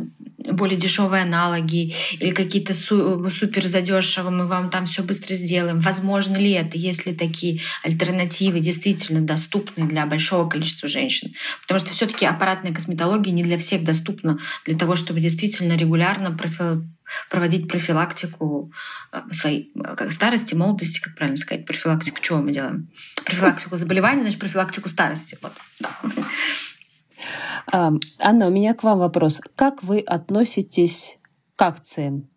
[0.48, 5.80] более дешевые аналоги или какие-то су- супер задешево, мы вам там все быстро сделаем.
[5.80, 11.34] Возможно ли это, если такие альтернативы действительно доступны для большого количества женщин?
[11.62, 16.82] Потому что все-таки аппаратная косметология не для всех доступна для того, чтобы действительно регулярно профи-
[17.28, 18.72] проводить профилактику
[19.12, 22.88] э, своей э, как, старости, молодости, как правильно сказать, профилактику чего мы делаем?
[23.24, 25.38] Профилактику заболеваний, значит, профилактику старости.
[25.42, 25.52] Вот.
[27.66, 29.40] Анна, у меня к вам вопрос.
[29.54, 31.18] Как вы относитесь
[31.56, 32.28] к акциям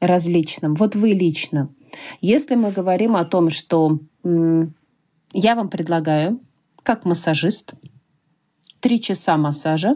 [0.00, 0.74] различным?
[0.74, 1.72] Вот вы лично.
[2.20, 6.40] Если мы говорим о том, что я вам предлагаю,
[6.82, 7.74] как массажист,
[8.80, 9.94] три часа массажа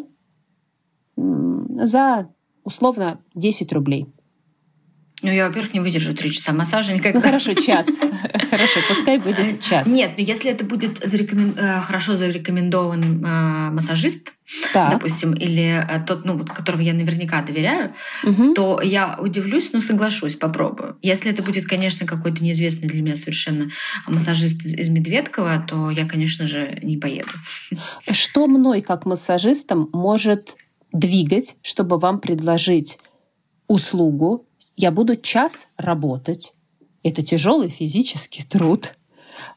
[1.17, 2.29] за
[2.63, 4.07] условно 10 рублей.
[5.23, 7.19] Ну, я, во-первых, не выдержу три часа массажа никогда.
[7.19, 7.87] Ну, хорошо, час.
[8.57, 9.87] Хорошо, пускай будет э, час.
[9.87, 11.55] Нет, но если это будет зарекомен...
[11.57, 14.33] Э, хорошо зарекомендованный э, массажист,
[14.73, 14.91] так.
[14.93, 18.55] допустим, или тот, ну, вот, которого я наверняка доверяю, угу.
[18.55, 20.97] то я удивлюсь, но соглашусь, попробую.
[21.03, 23.71] Если это будет, конечно, какой-то неизвестный для меня совершенно
[24.07, 27.33] массажист из Медведкова, то я, конечно же, не поеду.
[28.11, 30.57] Что мной, как массажистом, может
[30.93, 32.99] двигать, чтобы вам предложить
[33.67, 36.53] услугу, я буду час работать.
[37.05, 38.95] Это тяжелый физический труд.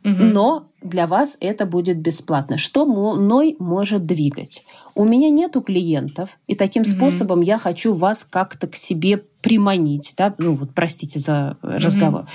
[0.04, 0.14] Угу.
[0.20, 2.58] Но для вас это будет бесплатно.
[2.58, 4.64] Что мной может двигать?
[4.94, 6.92] У меня нету клиентов, и таким угу.
[6.92, 10.14] способом я хочу вас как-то к себе приманить.
[10.18, 10.36] Да?
[10.38, 12.28] Ну вот, простите за разговор.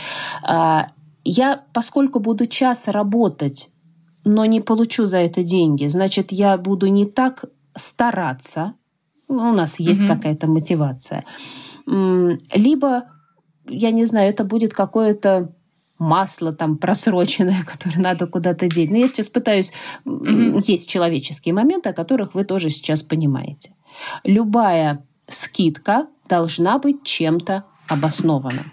[0.42, 0.52] Угу.
[1.24, 3.70] Я, поскольку буду час работать,
[4.24, 7.44] но не получу за это деньги, значит, я буду не так
[7.76, 8.74] стараться.
[9.28, 10.08] У нас есть угу.
[10.08, 11.24] какая-то мотивация
[11.86, 13.04] либо,
[13.68, 15.52] я не знаю, это будет какое-то
[15.98, 18.90] масло там просроченное, которое надо куда-то деть.
[18.90, 19.72] Но я сейчас пытаюсь...
[20.04, 20.62] Mm-hmm.
[20.66, 23.70] Есть человеческие моменты, о которых вы тоже сейчас понимаете.
[24.24, 28.64] Любая скидка должна быть чем-то обоснована.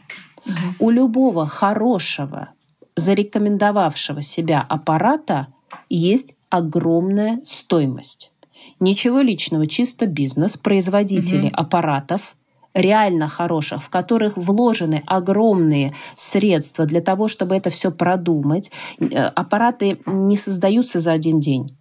[0.46, 0.76] Mm-hmm.
[0.80, 2.50] У любого хорошего,
[2.96, 5.48] зарекомендовавшего себя аппарата
[5.90, 8.32] есть огромная стоимость.
[8.80, 10.58] Ничего личного, чисто бизнес.
[10.58, 11.54] Производители mm-hmm.
[11.54, 12.36] аппаратов
[12.74, 18.72] реально хороших, в которых вложены огромные средства для того, чтобы это все продумать.
[19.00, 21.76] Э, аппараты не создаются за один день.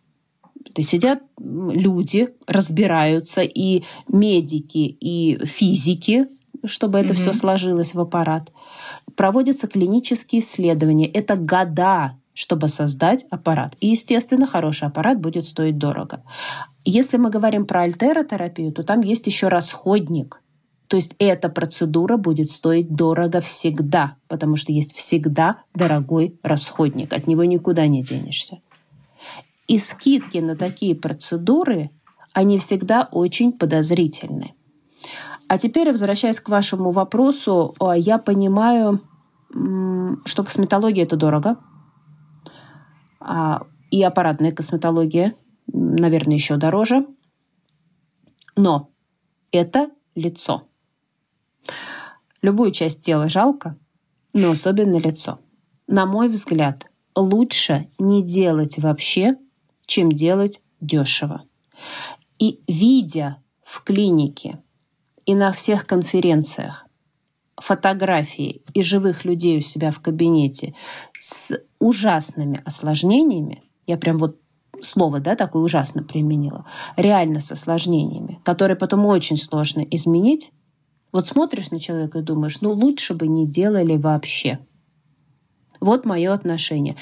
[0.75, 6.27] То сидят люди, разбираются, и медики, и физики,
[6.65, 7.17] чтобы это mm-hmm.
[7.17, 8.53] все сложилось в аппарат.
[9.17, 11.07] Проводятся клинические исследования.
[11.07, 13.77] Это года, чтобы создать аппарат.
[13.81, 16.23] И, естественно, хороший аппарат будет стоить дорого.
[16.85, 20.41] Если мы говорим про альтеротерапию, то там есть еще расходник.
[20.89, 27.13] То есть эта процедура будет стоить дорого всегда, потому что есть всегда дорогой расходник.
[27.13, 28.61] От него никуда не денешься.
[29.67, 31.91] И скидки на такие процедуры,
[32.33, 34.55] они всегда очень подозрительны.
[35.47, 39.01] А теперь, возвращаясь к вашему вопросу, а, я понимаю,
[40.25, 41.57] что косметология это дорого.
[43.21, 45.35] А, и аппаратная косметология,
[45.67, 47.07] наверное, еще дороже.
[48.57, 48.91] Но
[49.53, 50.68] это лицо.
[52.43, 53.77] Любую часть тела жалко,
[54.33, 55.41] но особенно лицо.
[55.87, 56.87] На мой взгляд,
[57.17, 59.37] лучше не делать вообще,
[59.87, 61.43] чем делать дешево.
[62.39, 64.61] И видя в клинике
[65.27, 66.87] и на всех конференциях
[67.57, 70.75] фотографии и живых людей у себя в кабинете
[71.19, 74.39] с ужасными осложнениями, я прям вот
[74.81, 76.65] слово, да, такое ужасно применила,
[76.97, 80.53] реально с осложнениями, которые потом очень сложно изменить,
[81.13, 84.59] вот смотришь на человека и думаешь, ну лучше бы не делали вообще.
[85.81, 86.97] Вот мое отношение.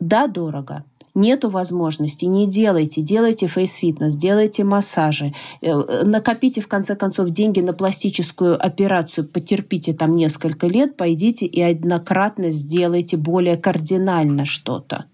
[0.00, 0.84] Да, дорого,
[1.14, 7.72] нету возможности, не делайте, делайте фейс-фитнес, делайте массажи, э, накопите в конце концов деньги на
[7.72, 15.06] пластическую операцию, потерпите там несколько лет, пойдите и однократно сделайте более кардинально что-то.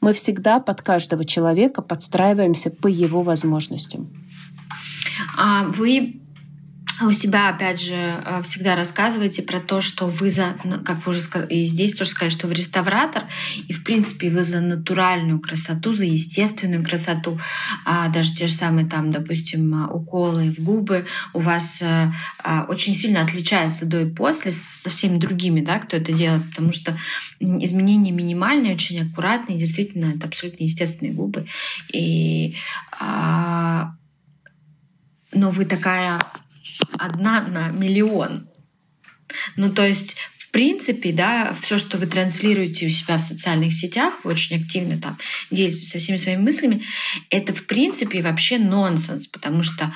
[0.00, 4.08] Мы всегда под каждого человека подстраиваемся по его возможностям.
[5.38, 6.20] А вы
[7.02, 11.20] у себя, опять же, э, всегда рассказываете про то, что вы за, как вы уже
[11.20, 13.24] сказали, и здесь тоже сказали, что вы реставратор,
[13.68, 17.38] и, в принципе, вы за натуральную красоту, за естественную красоту,
[17.84, 22.94] а даже те же самые там, допустим, а, уколы в губы у вас а, очень
[22.94, 26.96] сильно отличаются до и после со всеми другими, да, кто это делает, потому что
[27.40, 31.46] изменения минимальные, очень аккуратные, действительно, это абсолютно естественные губы.
[31.92, 32.56] И,
[33.00, 33.94] а,
[35.32, 36.20] но вы такая
[36.98, 38.48] одна на миллион.
[39.56, 44.14] Ну, то есть, в принципе, да, все, что вы транслируете у себя в социальных сетях,
[44.22, 45.18] вы очень активно там
[45.50, 46.82] делитесь со всеми своими мыслями,
[47.30, 49.92] это, в принципе, вообще нонсенс, потому что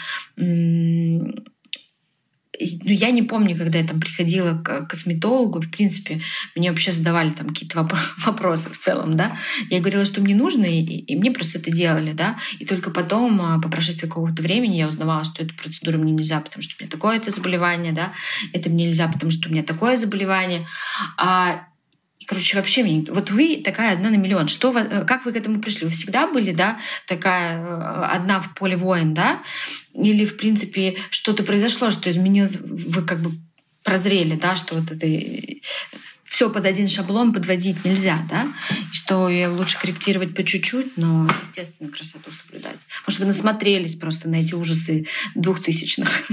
[2.58, 6.20] ну, я не помню, когда я там приходила к косметологу, в принципе,
[6.56, 7.88] мне вообще задавали там какие-то
[8.26, 9.36] вопросы в целом, да.
[9.70, 12.38] Я говорила, что мне нужно, и, и мне просто это делали, да.
[12.58, 16.40] И только потом, а, по прошествии какого-то времени, я узнавала, что эту процедуру мне нельзя,
[16.40, 18.12] потому что у меня такое-то заболевание, да.
[18.52, 20.66] Это мне нельзя, потому что у меня такое заболевание.
[21.16, 21.68] А
[22.28, 24.48] Короче, вообще, вот вы такая одна на миллион.
[24.48, 25.86] Что, э, как вы к этому пришли?
[25.86, 29.42] Вы всегда были, да, такая э, одна в поле воин, да?
[29.94, 33.30] Или, в принципе, что-то произошло, что изменилось, вы как бы
[33.82, 35.06] прозрели, да, что вот это
[36.24, 38.52] все под один шаблон подводить нельзя, да,
[38.92, 42.76] что лучше корректировать по чуть-чуть, но, естественно, красоту соблюдать.
[43.06, 46.24] Может, вы насмотрелись просто на эти ужасы двухтысячных?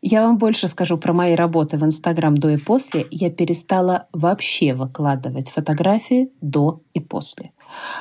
[0.00, 3.06] Я вам больше скажу про мои работы в Инстаграм до и после.
[3.10, 7.50] Я перестала вообще выкладывать фотографии до и после.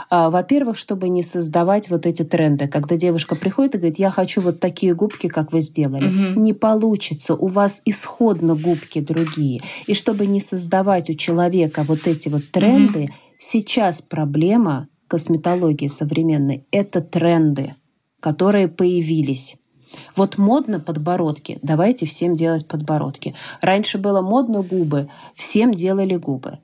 [0.10, 4.42] А, во-первых, чтобы не создавать вот эти тренды, когда девушка приходит и говорит, я хочу
[4.42, 6.06] вот такие губки, как вы сделали.
[6.06, 6.40] Угу.
[6.40, 9.62] Не получится, у вас исходно губки другие.
[9.88, 13.14] И чтобы не создавать у человека вот эти вот тренды, угу.
[13.40, 17.74] сейчас проблема косметологии современной— это тренды,
[18.20, 19.56] которые появились.
[20.16, 23.36] Вот модно подбородки, давайте всем делать подбородки.
[23.62, 26.60] Раньше было модно губы, всем делали губы.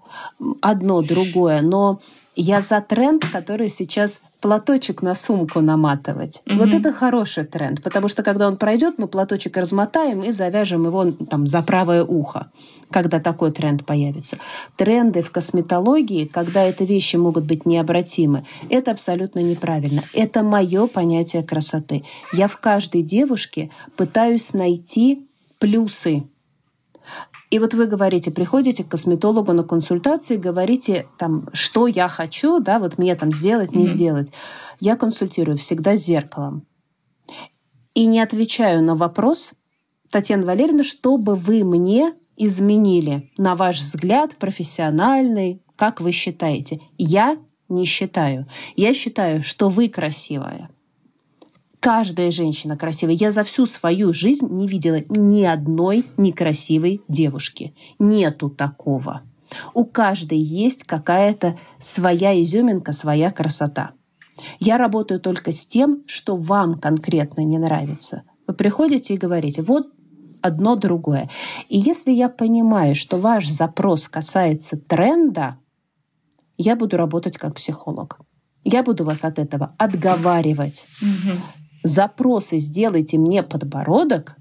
[0.61, 1.99] Одно, другое, но
[2.35, 6.41] я за тренд, который сейчас платочек на сумку наматывать.
[6.45, 6.57] Угу.
[6.57, 11.11] Вот это хороший тренд, потому что когда он пройдет, мы платочек размотаем и завяжем его
[11.29, 12.51] там за правое ухо,
[12.91, 14.35] когда такой тренд появится.
[14.75, 20.03] Тренды в косметологии, когда эти вещи могут быть необратимы, это абсолютно неправильно.
[20.13, 22.03] Это мое понятие красоты.
[22.33, 25.25] Я в каждой девушке пытаюсь найти
[25.57, 26.23] плюсы
[27.53, 32.79] и вот вы говорите, приходите к косметологу на консультацию, говорите там, что я хочу, да,
[32.79, 33.87] вот мне там сделать, не mm-hmm.
[33.87, 34.31] сделать.
[34.79, 36.65] Я консультирую всегда с зеркалом.
[37.93, 39.53] И не отвечаю на вопрос,
[40.09, 46.81] Татьяна Валерьевна, что бы вы мне изменили, на ваш взгляд, профессиональный, как вы считаете?
[46.97, 47.37] Я
[47.69, 48.47] не считаю.
[48.75, 50.71] Я считаю, что вы красивая
[51.83, 53.15] каждая женщина красивая.
[53.15, 57.75] Я за всю свою жизнь не видела ни одной некрасивой девушки.
[57.99, 59.23] Нету такого.
[59.73, 63.91] У каждой есть какая-то своя изюминка, своя красота.
[64.59, 68.23] Я работаю только с тем, что вам конкретно не нравится.
[68.47, 69.87] Вы приходите и говорите, вот
[70.41, 71.29] одно другое.
[71.67, 75.57] И если я понимаю, что ваш запрос касается тренда,
[76.57, 78.21] я буду работать как психолог.
[78.63, 80.85] Я буду вас от этого отговаривать.
[81.01, 81.62] Угу.
[81.83, 84.37] Запросы «сделайте мне подбородок»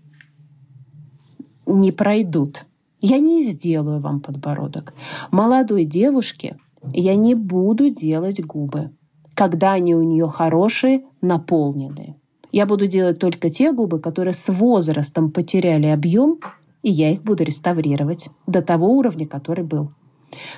[1.66, 2.66] не пройдут.
[3.00, 4.94] Я не сделаю вам подбородок.
[5.30, 6.56] Молодой девушке
[6.92, 8.90] я не буду делать губы,
[9.34, 12.16] когда они у нее хорошие, наполненные.
[12.52, 16.38] Я буду делать только те губы, которые с возрастом потеряли объем,
[16.82, 19.92] и я их буду реставрировать до того уровня, который был.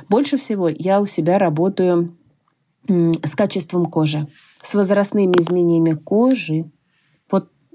[0.09, 2.17] Больше всего я у себя работаю
[2.89, 4.29] с качеством кожи,
[4.63, 6.71] с возрастными изменениями кожи.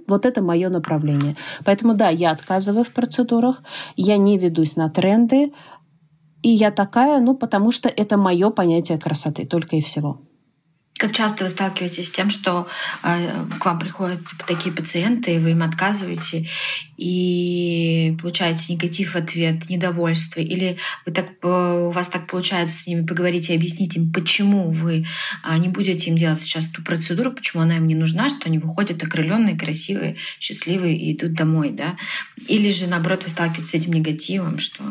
[0.10, 1.36] Вот, это мое направление.
[1.66, 3.64] Поэтому да, я отказываю в процедурах,
[3.96, 5.54] я не ведусь на тренды,
[6.42, 10.22] и я такая, ну, потому что это мое понятие красоты, только и всего.
[11.00, 12.68] Как часто вы сталкиваетесь с тем, что
[13.04, 16.46] э, к вам приходят такие пациенты, и вы им отказываете,
[16.98, 22.86] и получаете негатив в ответ, недовольство, или вы так, э, у вас так получается с
[22.86, 25.06] ними поговорить и объяснить им, почему вы
[25.46, 28.58] э, не будете им делать сейчас ту процедуру, почему она им не нужна, что они
[28.58, 31.96] выходят окрыленные, красивые, счастливые и идут домой, да?
[32.50, 34.84] Или же, наоборот, вы сталкиваетесь с этим негативом, что,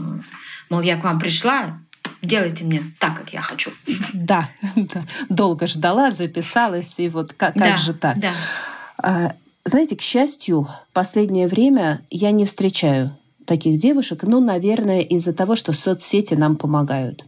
[0.71, 1.83] мол, я к вам пришла,
[2.23, 3.71] делайте мне так, как я хочу.
[4.13, 5.03] Да, да.
[5.29, 8.19] долго ждала, записалась, и вот как, как да, же так?
[8.19, 8.33] Да.
[9.03, 9.33] А,
[9.65, 15.73] знаете, к счастью, последнее время я не встречаю таких девушек, ну, наверное, из-за того, что
[15.73, 17.25] соцсети нам помогают.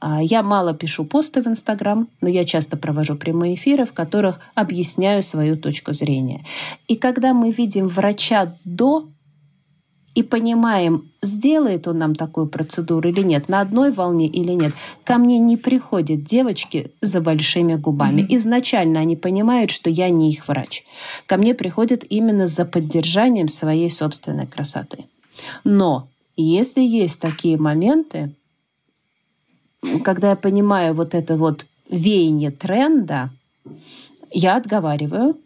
[0.00, 4.40] А, я мало пишу посты в Инстаграм, но я часто провожу прямые эфиры, в которых
[4.54, 6.44] объясняю свою точку зрения.
[6.88, 9.08] И когда мы видим врача до
[10.14, 14.74] и понимаем, сделает он нам такую процедуру или нет, на одной волне или нет.
[15.04, 18.22] Ко мне не приходят девочки за большими губами.
[18.22, 18.36] Mm-hmm.
[18.36, 20.84] Изначально они понимают, что я не их врач.
[21.26, 25.06] Ко мне приходят именно за поддержанием своей собственной красоты.
[25.64, 28.34] Но если есть такие моменты,
[30.04, 33.30] когда я понимаю вот это вот веяние тренда,
[34.30, 35.36] я отговариваю.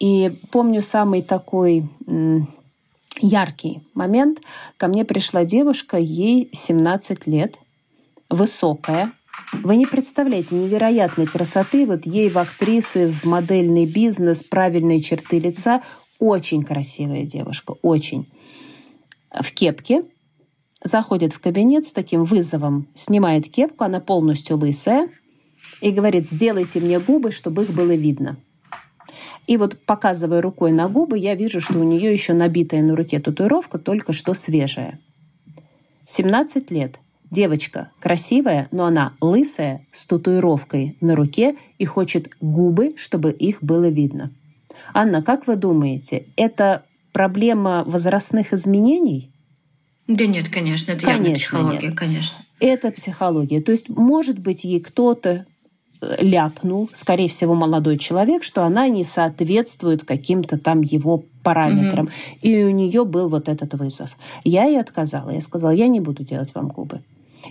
[0.00, 1.88] И помню самый такой
[3.24, 4.40] яркий момент.
[4.76, 7.56] Ко мне пришла девушка, ей 17 лет,
[8.28, 9.12] высокая.
[9.52, 11.86] Вы не представляете невероятной красоты.
[11.86, 15.82] Вот ей в актрисы, в модельный бизнес, правильные черты лица.
[16.18, 18.28] Очень красивая девушка, очень.
[19.32, 20.04] В кепке,
[20.84, 25.08] заходит в кабинет с таким вызовом, снимает кепку, она полностью лысая,
[25.80, 28.36] и говорит, сделайте мне губы, чтобы их было видно.
[29.46, 33.20] И вот показывая рукой на губы, я вижу, что у нее еще набитая на руке
[33.20, 35.00] татуировка, только что свежая.
[36.04, 37.00] 17 лет.
[37.30, 43.88] Девочка красивая, но она лысая, с татуировкой на руке и хочет губы, чтобы их было
[43.88, 44.30] видно.
[44.92, 49.32] Анна, как вы думаете, это проблема возрастных изменений?
[50.06, 51.96] Да нет, конечно, это конечно, психология, нет.
[51.96, 52.36] конечно.
[52.60, 53.60] Это психология.
[53.60, 55.46] То есть, может быть, ей кто-то
[56.18, 62.06] ляпнул, скорее всего, молодой человек, что она не соответствует каким-то там его параметрам.
[62.06, 62.38] Mm-hmm.
[62.42, 64.16] И у нее был вот этот вызов.
[64.44, 65.30] Я ей отказала.
[65.30, 67.00] Я сказала, я не буду делать вам губы.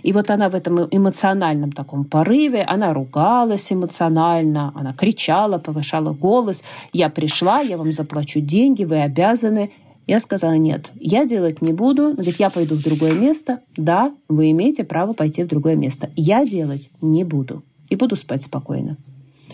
[0.02, 6.64] И вот она в этом эмоциональном таком порыве, она ругалась эмоционально, она кричала, повышала голос.
[6.92, 9.70] Я пришла, я вам заплачу деньги, вы обязаны.
[10.06, 12.06] Я сказала, нет, я делать не буду.
[12.06, 13.60] Она говорит, я пойду в другое место.
[13.76, 16.10] Да, вы имеете право пойти в другое место.
[16.16, 18.96] Я делать не буду и буду спать спокойно.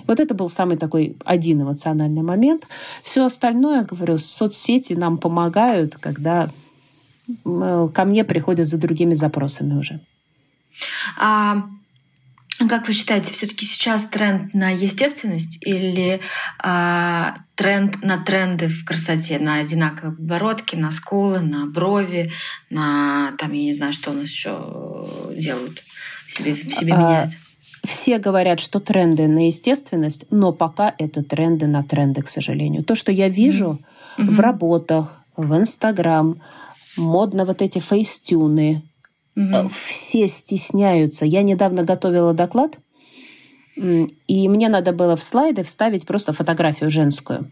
[0.06, 2.66] Вот это был самый такой один эмоциональный момент.
[3.02, 6.50] Все остальное, говорю, соцсети нам помогают, когда
[7.44, 10.00] ко мне приходят за другими запросами уже.
[11.16, 11.64] А
[12.68, 16.20] как вы считаете, все-таки сейчас тренд на естественность или
[16.58, 22.30] а, тренд на тренды в красоте, на одинаковые подбородки, на скулы, на брови,
[22.68, 25.06] на там я не знаю, что у нас еще
[25.36, 25.82] делают
[26.26, 27.32] себе себе а, меняют?
[27.84, 32.84] Все говорят, что тренды на естественность, но пока это тренды на тренды, к сожалению.
[32.84, 33.78] То, что я вижу
[34.18, 34.30] mm-hmm.
[34.30, 36.40] в работах, в Инстаграм,
[36.96, 38.82] модно вот эти фейстюны,
[39.36, 39.70] mm-hmm.
[39.86, 41.24] все стесняются.
[41.24, 42.78] Я недавно готовила доклад,
[43.76, 47.50] и мне надо было в слайды вставить просто фотографию женскую.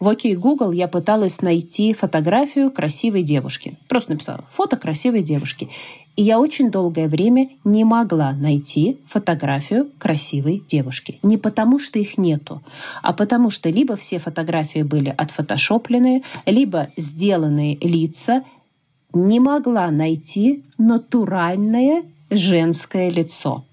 [0.00, 3.74] В ОК Google я пыталась найти фотографию красивой девушки.
[3.86, 5.68] Просто написала «фото красивой девушки».
[6.16, 11.18] И я очень долгое время не могла найти фотографию красивой девушки.
[11.22, 12.62] Не потому, что их нету,
[13.02, 18.42] а потому что либо все фотографии были отфотошопленные, либо сделанные лица.
[19.12, 23.64] Не могла найти натуральное женское лицо.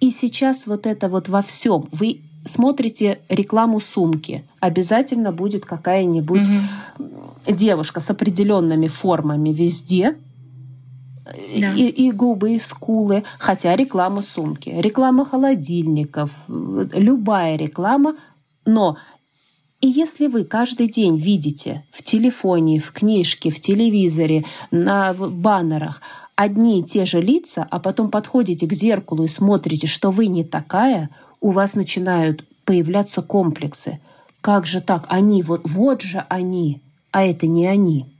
[0.00, 1.88] И сейчас вот это вот во всем.
[1.92, 6.48] Вы смотрите рекламу сумки, обязательно будет какая-нибудь
[6.98, 7.52] угу.
[7.52, 10.16] девушка с определенными формами везде,
[11.58, 11.74] да.
[11.74, 18.16] и, и губы, и скулы, хотя реклама сумки, реклама холодильников, любая реклама,
[18.64, 18.96] но
[19.80, 26.00] и если вы каждый день видите в телефоне, в книжке, в телевизоре, на баннерах
[26.34, 30.44] одни и те же лица, а потом подходите к зеркалу и смотрите, что вы не
[30.44, 34.00] такая, у вас начинают появляться комплексы.
[34.40, 35.06] Как же так?
[35.08, 38.16] Они, вот, вот же они, а это не они.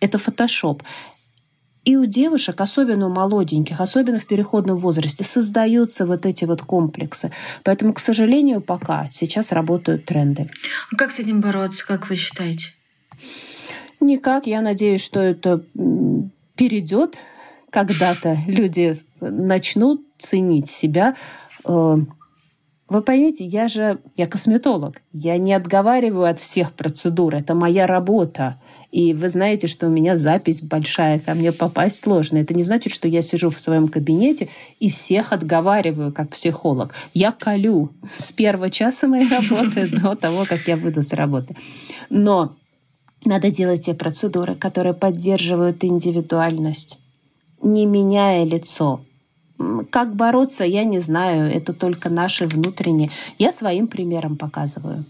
[0.00, 0.82] Это фотошоп.
[1.84, 7.30] И у девушек, особенно у молоденьких, особенно в переходном возрасте, создаются вот эти вот комплексы.
[7.62, 10.50] Поэтому, к сожалению, пока сейчас работают тренды.
[10.90, 12.68] А как с этим бороться, как вы считаете?
[14.00, 14.46] Никак.
[14.46, 15.62] Я надеюсь, что это
[16.56, 17.18] перейдет
[17.70, 18.38] когда-то.
[18.46, 21.16] Люди начнут ценить себя.
[22.88, 25.00] Вы поймите, я же я косметолог.
[25.12, 27.34] Я не отговариваю от всех процедур.
[27.34, 28.60] Это моя работа.
[28.90, 32.38] И вы знаете, что у меня запись большая, ко мне попасть сложно.
[32.38, 36.94] Это не значит, что я сижу в своем кабинете и всех отговариваю как психолог.
[37.14, 41.56] Я колю с первого часа моей работы до того, как я выйду с работы.
[42.10, 42.54] Но
[43.24, 47.00] надо делать те процедуры, которые поддерживают индивидуальность,
[47.62, 49.00] не меняя лицо.
[49.90, 51.50] Как бороться, я не знаю.
[51.50, 53.10] Это только наши внутренние.
[53.38, 55.04] Я своим примером показываю.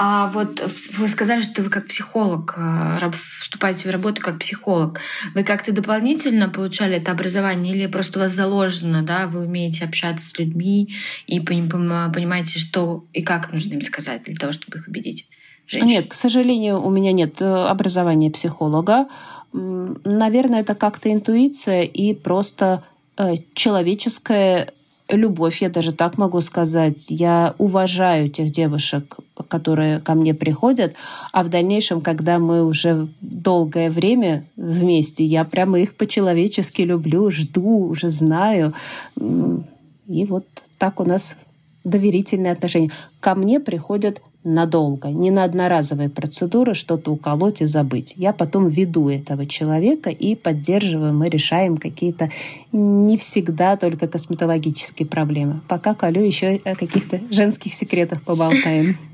[0.00, 0.62] А вот
[0.96, 3.10] вы сказали, что вы как психолог э,
[3.40, 5.00] вступаете в работу как психолог.
[5.34, 10.28] Вы как-то дополнительно получали это образование или просто у вас заложено, да, вы умеете общаться
[10.28, 10.94] с людьми
[11.26, 15.26] и понимаете, что и как нужно им сказать для того, чтобы их убедить?
[15.66, 15.88] Женщин?
[15.88, 19.08] Нет, к сожалению, у меня нет э, образования психолога.
[19.52, 22.84] Наверное, это как-то интуиция и просто
[23.18, 24.72] э, человеческое
[25.08, 27.06] любовь, я даже так могу сказать.
[27.08, 29.16] Я уважаю тех девушек,
[29.48, 30.94] которые ко мне приходят,
[31.32, 37.88] а в дальнейшем, когда мы уже долгое время вместе, я прямо их по-человечески люблю, жду,
[37.88, 38.74] уже знаю.
[39.16, 40.46] И вот
[40.78, 41.36] так у нас
[41.84, 42.90] доверительные отношения.
[43.20, 44.20] Ко мне приходят
[44.54, 48.14] надолго, не на одноразовые процедуры что-то уколоть и забыть.
[48.16, 52.30] Я потом веду этого человека и поддерживаю, мы решаем какие-то
[52.72, 55.60] не всегда только косметологические проблемы.
[55.68, 58.96] Пока колю еще о каких-то женских секретах поболтаем.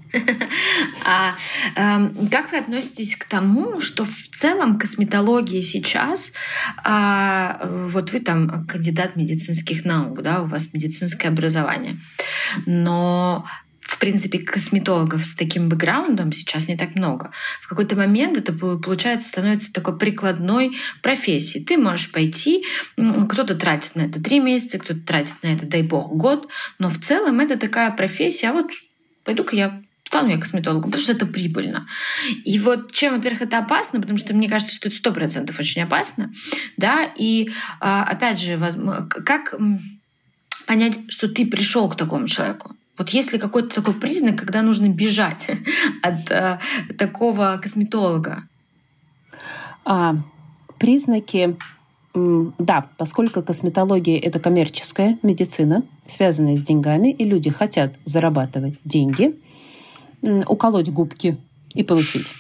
[1.07, 1.35] А
[1.76, 6.32] э, как вы относитесь к тому, что в целом косметология сейчас,
[6.82, 11.99] а, вот вы там кандидат медицинских наук, да, у вас медицинское образование,
[12.64, 13.45] но
[14.05, 17.30] принципе, косметологов с таким бэкграундом сейчас не так много.
[17.62, 21.64] В какой-то момент это, получается, становится такой прикладной профессией.
[21.64, 22.66] Ты можешь пойти,
[22.98, 26.48] кто-то тратит на это три месяца, кто-то тратит на это, дай бог, год,
[26.78, 28.66] но в целом это такая профессия, а вот
[29.24, 31.86] пойду-ка я стану я косметологом, потому что это прибыльно.
[32.44, 35.80] И вот чем, во-первых, это опасно, потому что мне кажется, что это сто процентов очень
[35.80, 36.30] опасно,
[36.76, 37.48] да, и
[37.80, 38.61] а, опять же,
[39.24, 39.55] как
[40.66, 42.76] понять, что ты пришел к такому человеку?
[42.97, 45.51] Вот есть ли какой-то такой признак, когда нужно бежать
[46.03, 46.59] от э,
[46.97, 48.49] такого косметолога?
[49.84, 50.14] А,
[50.78, 51.57] признаки
[52.14, 59.34] да, поскольку косметология– это коммерческая медицина, связанная с деньгами, и люди хотят зарабатывать деньги,
[60.22, 61.36] уколоть губки
[61.74, 62.32] и получить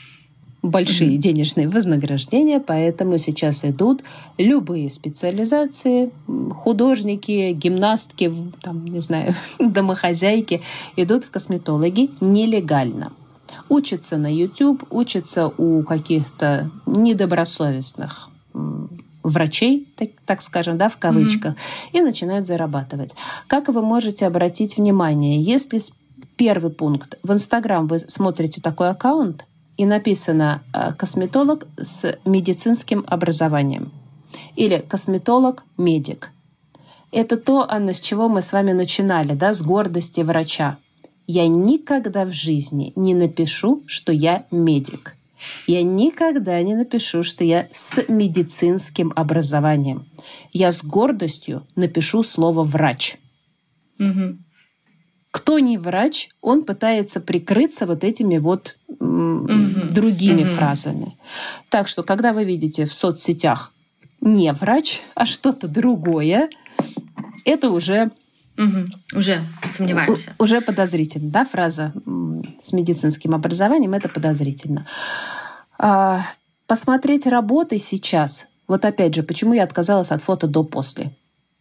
[0.64, 4.02] большие денежные вознаграждения, поэтому сейчас идут
[4.38, 6.10] любые специализации,
[6.54, 10.62] художники, гимнастки, там, не знаю, домохозяйки
[10.96, 13.12] идут в косметологи нелегально.
[13.68, 18.30] Учатся на YouTube, учатся у каких-то недобросовестных
[19.22, 21.98] врачей, так, так скажем, да, в кавычках, mm-hmm.
[21.98, 23.14] и начинают зарабатывать.
[23.48, 25.78] Как вы можете обратить внимание, если
[26.36, 29.46] первый пункт в Инстаграм вы смотрите такой аккаунт,
[29.76, 33.92] и написано э, «косметолог с медицинским образованием»
[34.56, 36.30] или «косметолог-медик».
[37.10, 40.78] Это то, Анна, с чего мы с вами начинали, да, с гордости врача.
[41.26, 45.16] Я никогда в жизни не напишу, что я медик.
[45.66, 50.06] Я никогда не напишу, что я с медицинским образованием.
[50.52, 53.16] Я с гордостью напишу слово «врач».
[53.98, 54.43] Угу
[55.34, 59.48] кто не врач, он пытается прикрыться вот этими вот угу.
[59.90, 60.50] другими угу.
[60.50, 61.16] фразами.
[61.70, 63.72] Так что, когда вы видите в соцсетях
[64.20, 66.50] не врач, а что-то другое,
[67.44, 68.12] это уже
[68.56, 69.18] Угу.
[69.18, 69.40] Уже
[69.72, 70.36] сомневаемся.
[70.38, 71.92] Уже подозрительно, да, фраза
[72.60, 74.86] с медицинским образованием это подозрительно.
[75.76, 76.20] А,
[76.68, 78.46] посмотреть работы сейчас.
[78.68, 81.10] Вот опять же, почему я отказалась от фото до после.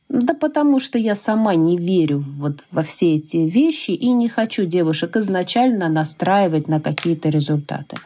[0.09, 4.65] Да потому что я сама не верю вот во все эти вещи и не хочу
[4.65, 7.97] девушек изначально настраивать на какие-то результаты.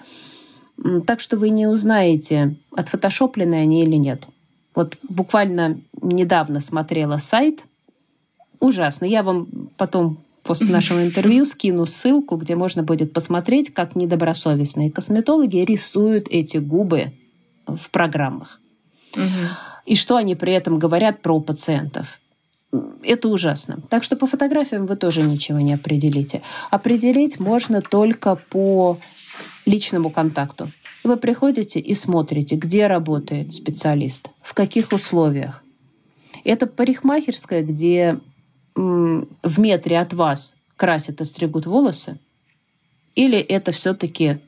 [1.05, 4.27] Так что вы не узнаете, отфотошоплены они или нет.
[4.75, 7.63] Вот буквально недавно смотрела сайт.
[8.59, 9.05] Ужасно.
[9.05, 15.57] Я вам потом после нашего интервью скину ссылку, где можно будет посмотреть, как недобросовестные косметологи
[15.57, 17.13] рисуют эти губы
[17.65, 18.61] в программах.
[19.88, 22.19] И что они при этом говорят про пациентов.
[23.03, 23.79] Это ужасно.
[23.89, 26.41] Так что по фотографиям вы тоже ничего не определите.
[26.69, 28.97] Определить можно только по
[29.65, 30.69] личному контакту.
[31.05, 35.63] Вы приходите и смотрите, где работает специалист, в каких условиях.
[36.43, 38.19] Это парикмахерская, где
[38.75, 42.19] в метре от вас красят и стригут волосы?
[43.15, 44.39] Или это все-таки...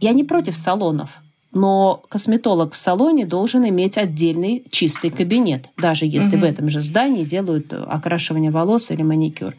[0.00, 1.10] Я не против салонов,
[1.54, 6.42] но косметолог в салоне должен иметь отдельный чистый кабинет, даже если угу.
[6.42, 9.54] в этом же здании делают окрашивание волос или маникюр.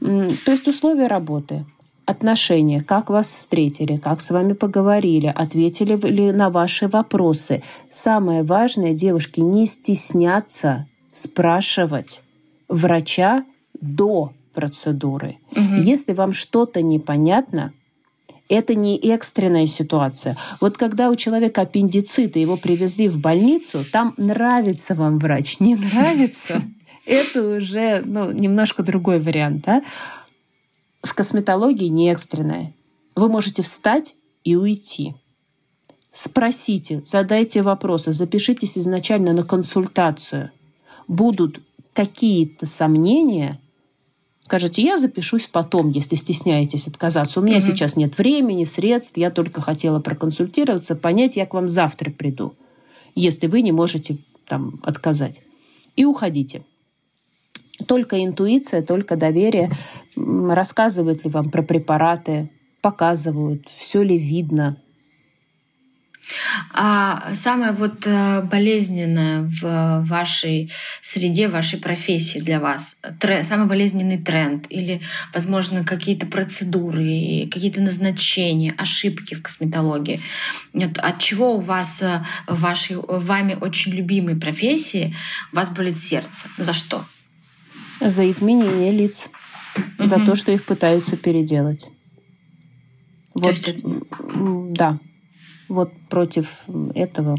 [0.00, 1.64] То есть условия работы,
[2.06, 7.62] отношения, как вас встретили, как с вами поговорили, ответили ли на ваши вопросы.
[7.90, 12.22] Самое важное, девушки, не стесняться спрашивать
[12.68, 13.44] врача
[13.80, 15.38] до процедуры.
[15.52, 15.76] Угу.
[15.80, 17.72] Если вам что-то непонятно,
[18.52, 20.36] это не экстренная ситуация.
[20.60, 25.74] Вот когда у человека аппендицит, и его привезли в больницу, там нравится вам врач, не
[25.74, 26.60] нравится,
[27.06, 29.64] это уже ну, немножко другой вариант.
[29.64, 29.82] Да?
[31.02, 32.74] В косметологии не экстренная.
[33.16, 35.14] Вы можете встать и уйти.
[36.12, 40.50] Спросите, задайте вопросы, запишитесь изначально на консультацию.
[41.08, 41.62] Будут
[41.94, 43.61] какие-то сомнения,
[44.44, 47.40] скажите, я запишусь потом, если стесняетесь отказаться.
[47.40, 47.66] У меня угу.
[47.66, 52.54] сейчас нет времени, средств, я только хотела проконсультироваться, понять, я к вам завтра приду,
[53.14, 55.42] если вы не можете там отказать.
[55.96, 56.62] И уходите.
[57.86, 59.70] Только интуиция, только доверие.
[60.16, 64.76] Рассказывают ли вам про препараты, показывают, все ли видно,
[66.72, 72.98] а самое вот э, болезненное в вашей среде, в вашей профессии для вас,
[73.42, 75.00] самый болезненный тренд или,
[75.34, 80.20] возможно, какие-то процедуры, какие-то назначения, ошибки в косметологии.
[80.72, 85.14] Вот от чего у вас э, в вашей, вами очень любимой профессии
[85.52, 86.46] у вас болит сердце?
[86.58, 87.04] За что?
[88.00, 89.28] За изменение лиц.
[89.76, 90.06] Угу.
[90.06, 91.88] За то, что их пытаются переделать.
[93.34, 93.84] То вот, есть
[94.74, 94.98] да,
[95.72, 96.64] вот против
[96.94, 97.36] этого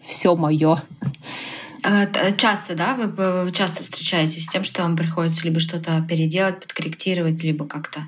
[0.00, 0.78] все мое.
[1.82, 7.42] А, часто, да, вы часто встречаетесь с тем, что вам приходится либо что-то переделать, подкорректировать,
[7.42, 8.06] либо как-то?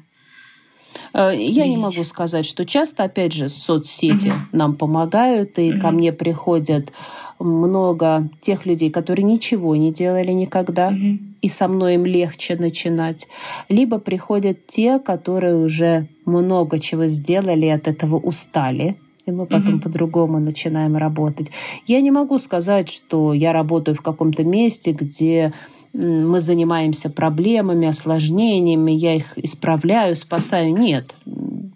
[1.12, 1.68] Э, я Видите?
[1.68, 4.36] не могу сказать, что часто, опять же, соцсети угу.
[4.52, 5.80] нам помогают, и угу.
[5.80, 6.92] ко мне приходят
[7.38, 11.18] много тех людей, которые ничего не делали никогда, угу.
[11.42, 13.28] и со мной им легче начинать.
[13.68, 19.82] Либо приходят те, которые уже много чего сделали, от этого устали, и мы потом mm
[19.82, 21.50] по-другому начинаем работать.
[21.86, 25.52] Я не могу сказать, что я работаю в каком-то месте, где
[25.92, 30.72] мы занимаемся проблемами, осложнениями, я их исправляю, спасаю.
[30.74, 31.16] Нет,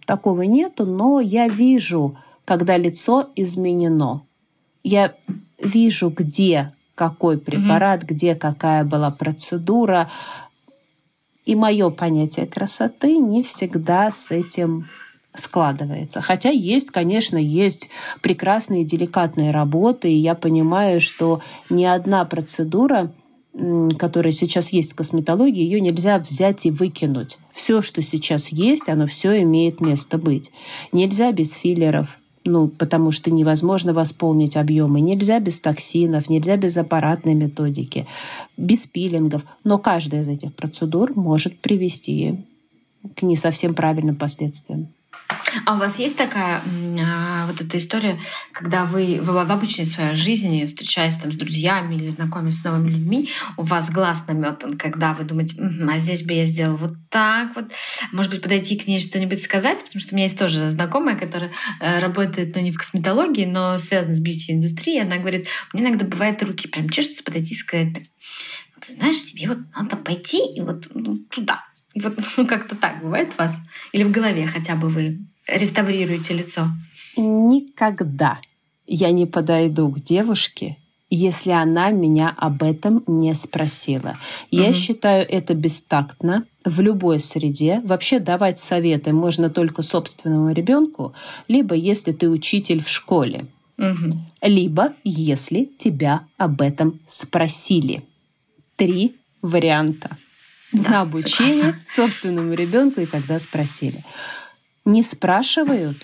[0.06, 4.22] такого нету, но я вижу, когда лицо изменено.
[4.84, 5.14] Я
[5.58, 10.10] вижу, где какой препарат, mm где какая была процедура.
[11.46, 14.86] И мое понятие красоты не всегда с этим
[15.34, 16.20] складывается.
[16.20, 17.88] Хотя есть, конечно, есть
[18.20, 23.12] прекрасные деликатные работы, и я понимаю, что ни одна процедура,
[23.98, 27.38] которая сейчас есть в косметологии, ее нельзя взять и выкинуть.
[27.52, 30.50] Все, что сейчас есть, оно все имеет место быть.
[30.92, 35.00] Нельзя без филлеров, ну, потому что невозможно восполнить объемы.
[35.00, 38.06] Нельзя без токсинов, нельзя без аппаратной методики,
[38.56, 39.44] без пилингов.
[39.62, 42.44] Но каждая из этих процедур может привести
[43.16, 44.88] к не совсем правильным последствиям.
[45.64, 46.60] А у вас есть такая
[47.00, 48.20] а, вот эта история,
[48.52, 53.28] когда вы, в обычной своей жизни, встречаясь там с друзьями или знакомясь с новыми людьми,
[53.56, 55.56] у вас глаз наметан, когда вы думаете,
[55.90, 57.72] а здесь бы я сделал вот так вот.
[58.12, 61.50] Может быть, подойти к ней что-нибудь сказать, потому что у меня есть тоже знакомая, которая
[61.80, 65.02] э, работает, ну, не в косметологии, но связана с бьюти-индустрией.
[65.02, 67.88] Она говорит, мне иногда бывает руки прям чешутся подойти и сказать,
[68.80, 71.64] ты знаешь, тебе вот надо пойти и вот ну, туда,
[71.94, 73.56] вот ну, как-то так бывает у вас?
[73.92, 76.66] Или в голове хотя бы вы реставрируете лицо?
[77.16, 78.38] Никогда
[78.86, 80.76] я не подойду к девушке,
[81.10, 84.18] если она меня об этом не спросила.
[84.50, 84.72] Я угу.
[84.72, 87.80] считаю это бестактно в любой среде.
[87.84, 91.14] Вообще давать советы можно только собственному ребенку,
[91.48, 93.46] либо если ты учитель в школе.
[93.78, 94.12] Угу.
[94.42, 98.04] Либо если тебя об этом спросили.
[98.76, 100.16] Три варианта.
[100.72, 101.82] Да, на обучение согласна.
[101.86, 104.02] собственному ребенку и тогда спросили.
[104.84, 105.96] Не спрашивают.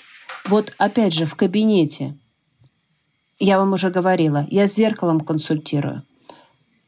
[0.44, 2.16] Вот опять же в кабинете.
[3.38, 6.02] Я вам уже говорила, я с зеркалом консультирую.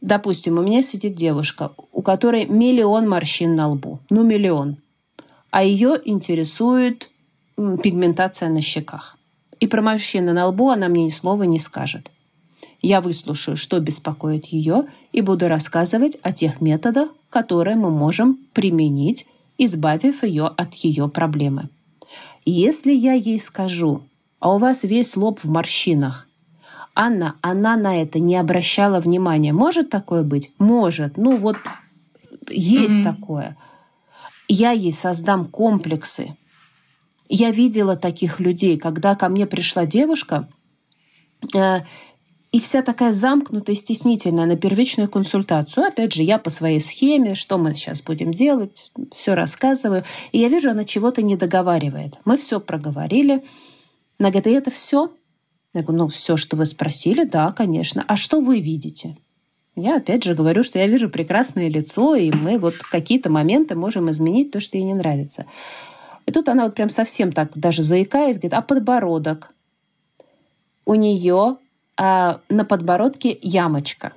[0.01, 4.01] Допустим, у меня сидит девушка, у которой миллион морщин на лбу.
[4.11, 4.79] Ну, миллион.
[5.51, 7.11] А ее интересует
[7.57, 9.17] пигментация на щеках.
[9.61, 12.11] И про морщины на лбу она мне ни слова не скажет.
[12.81, 19.27] Я выслушаю, что беспокоит ее, и буду рассказывать о тех методах, которые мы можем применить,
[19.59, 21.71] избавив ее от ее проблемы.
[22.45, 24.03] Если я ей скажу,
[24.39, 26.29] а у вас весь лоб в морщинах,
[26.95, 29.53] Анна, она на это не обращала внимания.
[29.53, 30.53] Может такое быть?
[30.59, 31.17] Может.
[31.17, 31.57] Ну вот
[32.49, 33.05] есть mm-hmm.
[33.05, 33.57] такое.
[34.49, 36.37] Я ей создам комплексы.
[37.29, 40.49] Я видела таких людей, когда ко мне пришла девушка,
[41.55, 41.83] э,
[42.51, 45.87] и вся такая замкнутая, стеснительная на первичную консультацию.
[45.87, 50.05] Опять же, я по своей схеме, что мы сейчас будем делать, все рассказываю.
[50.33, 52.15] И я вижу, она чего-то не договаривает.
[52.25, 53.43] Мы все проговорили.
[54.19, 55.13] Она говорит, и это все?
[55.75, 58.03] Я говорю, ну, все, что вы спросили, да, конечно.
[58.09, 59.19] А что вы видите?
[59.77, 64.11] Я опять же говорю, что я вижу прекрасное лицо, и мы вот какие-то моменты можем
[64.11, 65.45] изменить то, что ей не нравится.
[66.27, 69.53] И тут она вот прям совсем так, даже заикаясь, говорит, а подбородок?
[70.85, 71.59] У нее
[71.99, 74.13] а, на подбородке ямочка.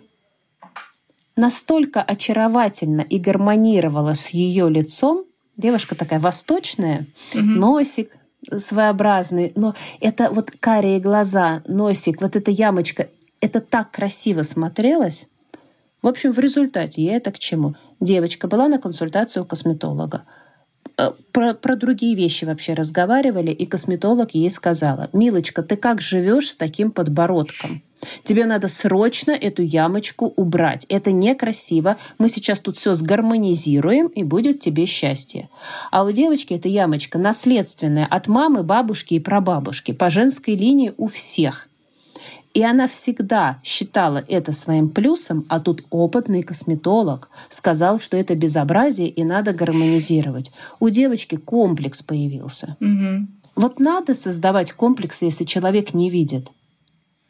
[1.36, 5.26] Настолько очаровательно и гармонировала с ее лицом,
[5.58, 7.42] девушка такая восточная, угу.
[7.42, 8.12] носик,
[8.56, 13.10] своеобразный, но это вот карие глаза, носик, вот эта ямочка,
[13.40, 15.28] это так красиво смотрелось.
[16.02, 17.74] В общем, в результате я это к чему?
[18.00, 20.26] Девочка была на консультацию у косметолога.
[20.98, 26.52] Э, про, про другие вещи вообще разговаривали, и косметолог ей сказала, «Милочка, ты как живешь
[26.52, 27.82] с таким подбородком?»
[28.24, 30.86] Тебе надо срочно эту ямочку убрать.
[30.90, 31.98] Это некрасиво.
[32.18, 35.50] Мы сейчас тут все сгармонизируем, и будет тебе счастье.
[35.92, 39.92] А у девочки эта ямочка наследственная от мамы, бабушки и прабабушки.
[39.92, 41.68] По женской линии у всех.
[42.54, 49.08] И она всегда считала это своим плюсом, а тут опытный косметолог сказал, что это безобразие
[49.08, 50.52] и надо гармонизировать.
[50.80, 52.76] У девочки комплекс появился.
[52.82, 53.28] Угу.
[53.56, 56.50] Вот надо создавать комплексы, если человек не видит.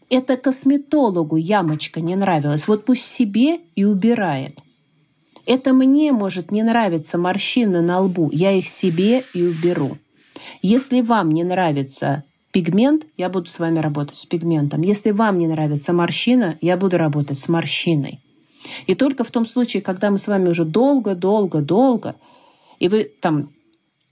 [0.09, 2.67] Это косметологу ямочка не нравилась.
[2.67, 4.59] Вот пусть себе и убирает.
[5.45, 8.29] Это мне может не нравиться морщины на лбу.
[8.33, 9.97] Я их себе и уберу.
[10.61, 14.81] Если вам не нравится пигмент, я буду с вами работать с пигментом.
[14.81, 18.19] Если вам не нравится морщина, я буду работать с морщиной.
[18.87, 22.15] И только в том случае, когда мы с вами уже долго-долго-долго,
[22.79, 23.49] и вы там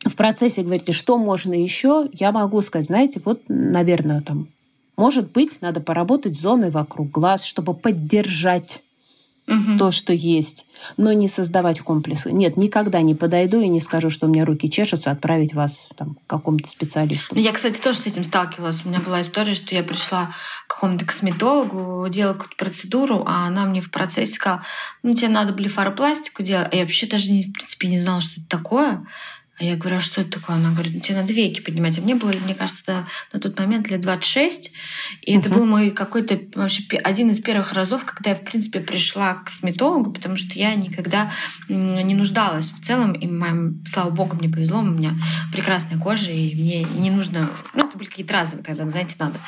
[0.05, 4.47] в процессе говорите, что можно еще, я могу сказать, знаете, вот, наверное, там
[4.99, 8.83] может быть, надо поработать зоной вокруг глаз, чтобы поддержать
[9.49, 9.77] угу.
[9.77, 10.65] то, что есть,
[10.97, 12.31] но не создавать комплексы.
[12.31, 16.15] Нет, никогда не подойду и не скажу, что у меня руки чешутся, отправить вас там,
[16.15, 17.35] к какому-то специалисту.
[17.35, 18.85] Я, кстати, тоже с этим сталкивалась.
[18.85, 20.33] У меня была история, что я пришла
[20.67, 24.63] к какому-то косметологу, делала какую-то процедуру, а она мне в процессе сказала,
[25.03, 26.69] ну, тебе надо блефаропластику делать.
[26.71, 29.05] А я вообще даже, не, в принципе, не знала, что это такое.
[29.60, 30.55] А я говорю, а что это такое?
[30.55, 31.97] Она говорит, тебе надо веки поднимать.
[31.97, 34.72] А мне было, мне кажется, на тот момент лет 26.
[35.22, 35.39] И uh-huh.
[35.39, 39.45] это был мой какой-то вообще один из первых разов, когда я, в принципе, пришла к
[39.45, 41.32] косметологу, потому что я никогда
[41.68, 43.12] не нуждалась в целом.
[43.12, 45.16] И, моим, слава богу, мне повезло, у меня
[45.51, 47.49] прекрасная кожа, и мне не нужно...
[47.74, 49.39] Ну, это были какие-то разовые, когда, знаете, надо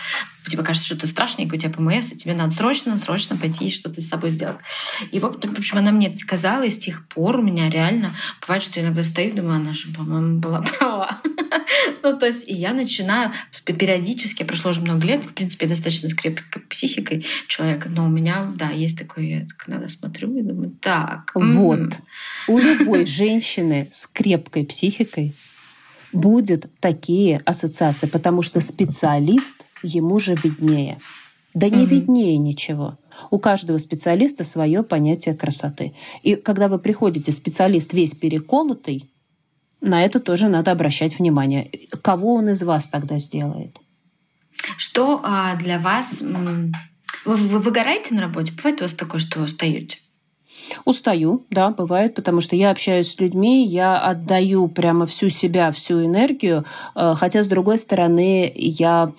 [0.49, 3.71] тебе кажется, что ты страшненький, у тебя ПМС, и тебе надо срочно, срочно пойти и
[3.71, 4.57] что-то с собой сделать.
[5.11, 8.63] И вот, в общем, она мне сказала, и с тех пор у меня реально бывает,
[8.63, 11.21] что я иногда стою и думаю, она же, по-моему, была права.
[12.03, 13.31] ну, то есть, и я начинаю
[13.65, 18.51] периодически, прошло уже много лет, в принципе, достаточно с крепкой психикой человека, но у меня,
[18.55, 21.31] да, есть такое, я иногда смотрю и думаю, так.
[21.33, 21.93] Вот.
[22.47, 25.33] У любой женщины с крепкой психикой
[26.13, 30.99] будет такие ассоциации, потому что специалист ему же виднее.
[31.53, 32.97] Да не mm виднее ничего.
[33.29, 35.93] У каждого специалиста свое понятие красоты.
[36.23, 39.11] И когда вы приходите, специалист весь переколотый,
[39.81, 41.69] на это тоже надо обращать внимание.
[42.01, 43.77] Кого он из вас тогда сделает?
[44.77, 46.21] Что а, для вас...
[46.21, 48.53] Вы, вы выгораете на работе?
[48.53, 49.97] Бывает у вас такое, что устаете?
[50.85, 56.05] Устаю, да, бывает, потому что я общаюсь с людьми, я отдаю прямо всю себя, всю
[56.05, 56.65] энергию,
[56.95, 59.11] э, хотя, с другой стороны, я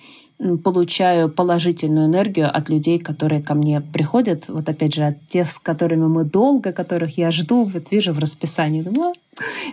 [0.63, 4.45] получаю положительную энергию от людей, которые ко мне приходят.
[4.47, 8.19] Вот опять же, от тех, с которыми мы долго, которых я жду, вот вижу в
[8.19, 8.81] расписании.
[8.81, 9.13] Думаю,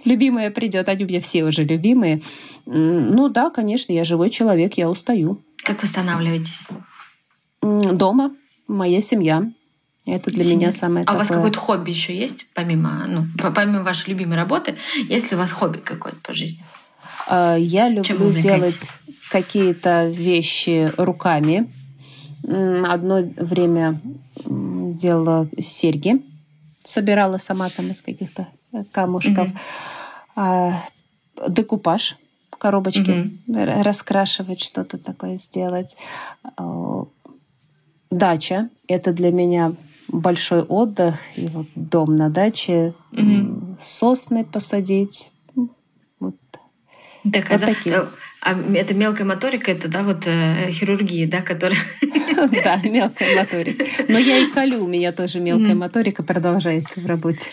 [0.05, 2.23] любимая придет, они у меня все уже любимые.
[2.67, 5.41] Ну да, конечно, я живой человек, я устаю.
[5.65, 6.63] Как восстанавливаетесь?
[7.63, 8.31] Дома,
[8.69, 9.51] моя семья.
[10.07, 10.57] Это для Семья.
[10.57, 11.17] меня самое А такое...
[11.17, 14.77] у вас какое-то хобби еще есть, помимо, ну, помимо вашей любимой работы?
[15.09, 16.65] Есть ли у вас хобби какое-то по жизни?
[17.27, 18.81] А, я люблю делать
[19.31, 21.71] какие-то вещи руками.
[22.43, 24.01] Одно время
[24.47, 26.23] делала серьги,
[26.83, 28.49] собирала сама там из каких-то
[28.93, 29.49] камушков.
[30.35, 30.75] Mm-hmm.
[31.49, 32.17] Декупаж
[32.59, 33.83] коробочки mm-hmm.
[33.83, 35.97] раскрашивать, что-то такое сделать.
[36.57, 37.05] А,
[38.11, 39.73] дача— это для меня
[40.13, 41.17] большой отдых.
[41.37, 43.77] И вот дом на даче, mm-hmm.
[43.79, 45.33] сосны посадить.
[46.19, 46.37] Вот,
[47.33, 48.07] так, вот это, такие.
[48.43, 51.79] А это мелкая моторика, это, да, вот э, хирургия, да, которая...
[52.65, 53.85] Да, мелкая моторика.
[54.09, 57.51] Но я и колю, у меня тоже мелкая моторика продолжается в работе.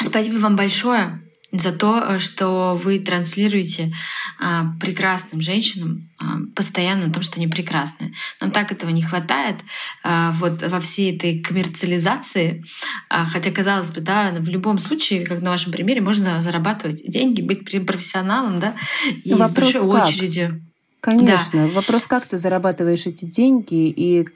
[0.00, 1.20] Спасибо вам большое
[1.52, 3.92] за то, э, что вы транслируете
[4.38, 8.12] а, прекрасным женщинам а, постоянно о том, что они прекрасны.
[8.40, 9.56] Нам так этого не хватает
[10.04, 12.64] а, вот во всей этой коммерциализации.
[13.08, 17.40] А, хотя, казалось бы, да, в любом случае, как на вашем примере, можно зарабатывать деньги,
[17.40, 18.74] быть профессионалом, да,
[19.24, 20.06] и Вопрос с большой как?
[20.06, 20.62] очередью.
[21.00, 21.66] Конечно.
[21.66, 21.72] Да.
[21.74, 24.26] Вопрос, как ты зарабатываешь эти деньги и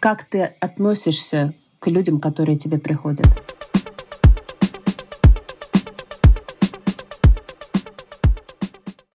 [0.00, 3.26] как ты относишься к людям, которые тебе приходят.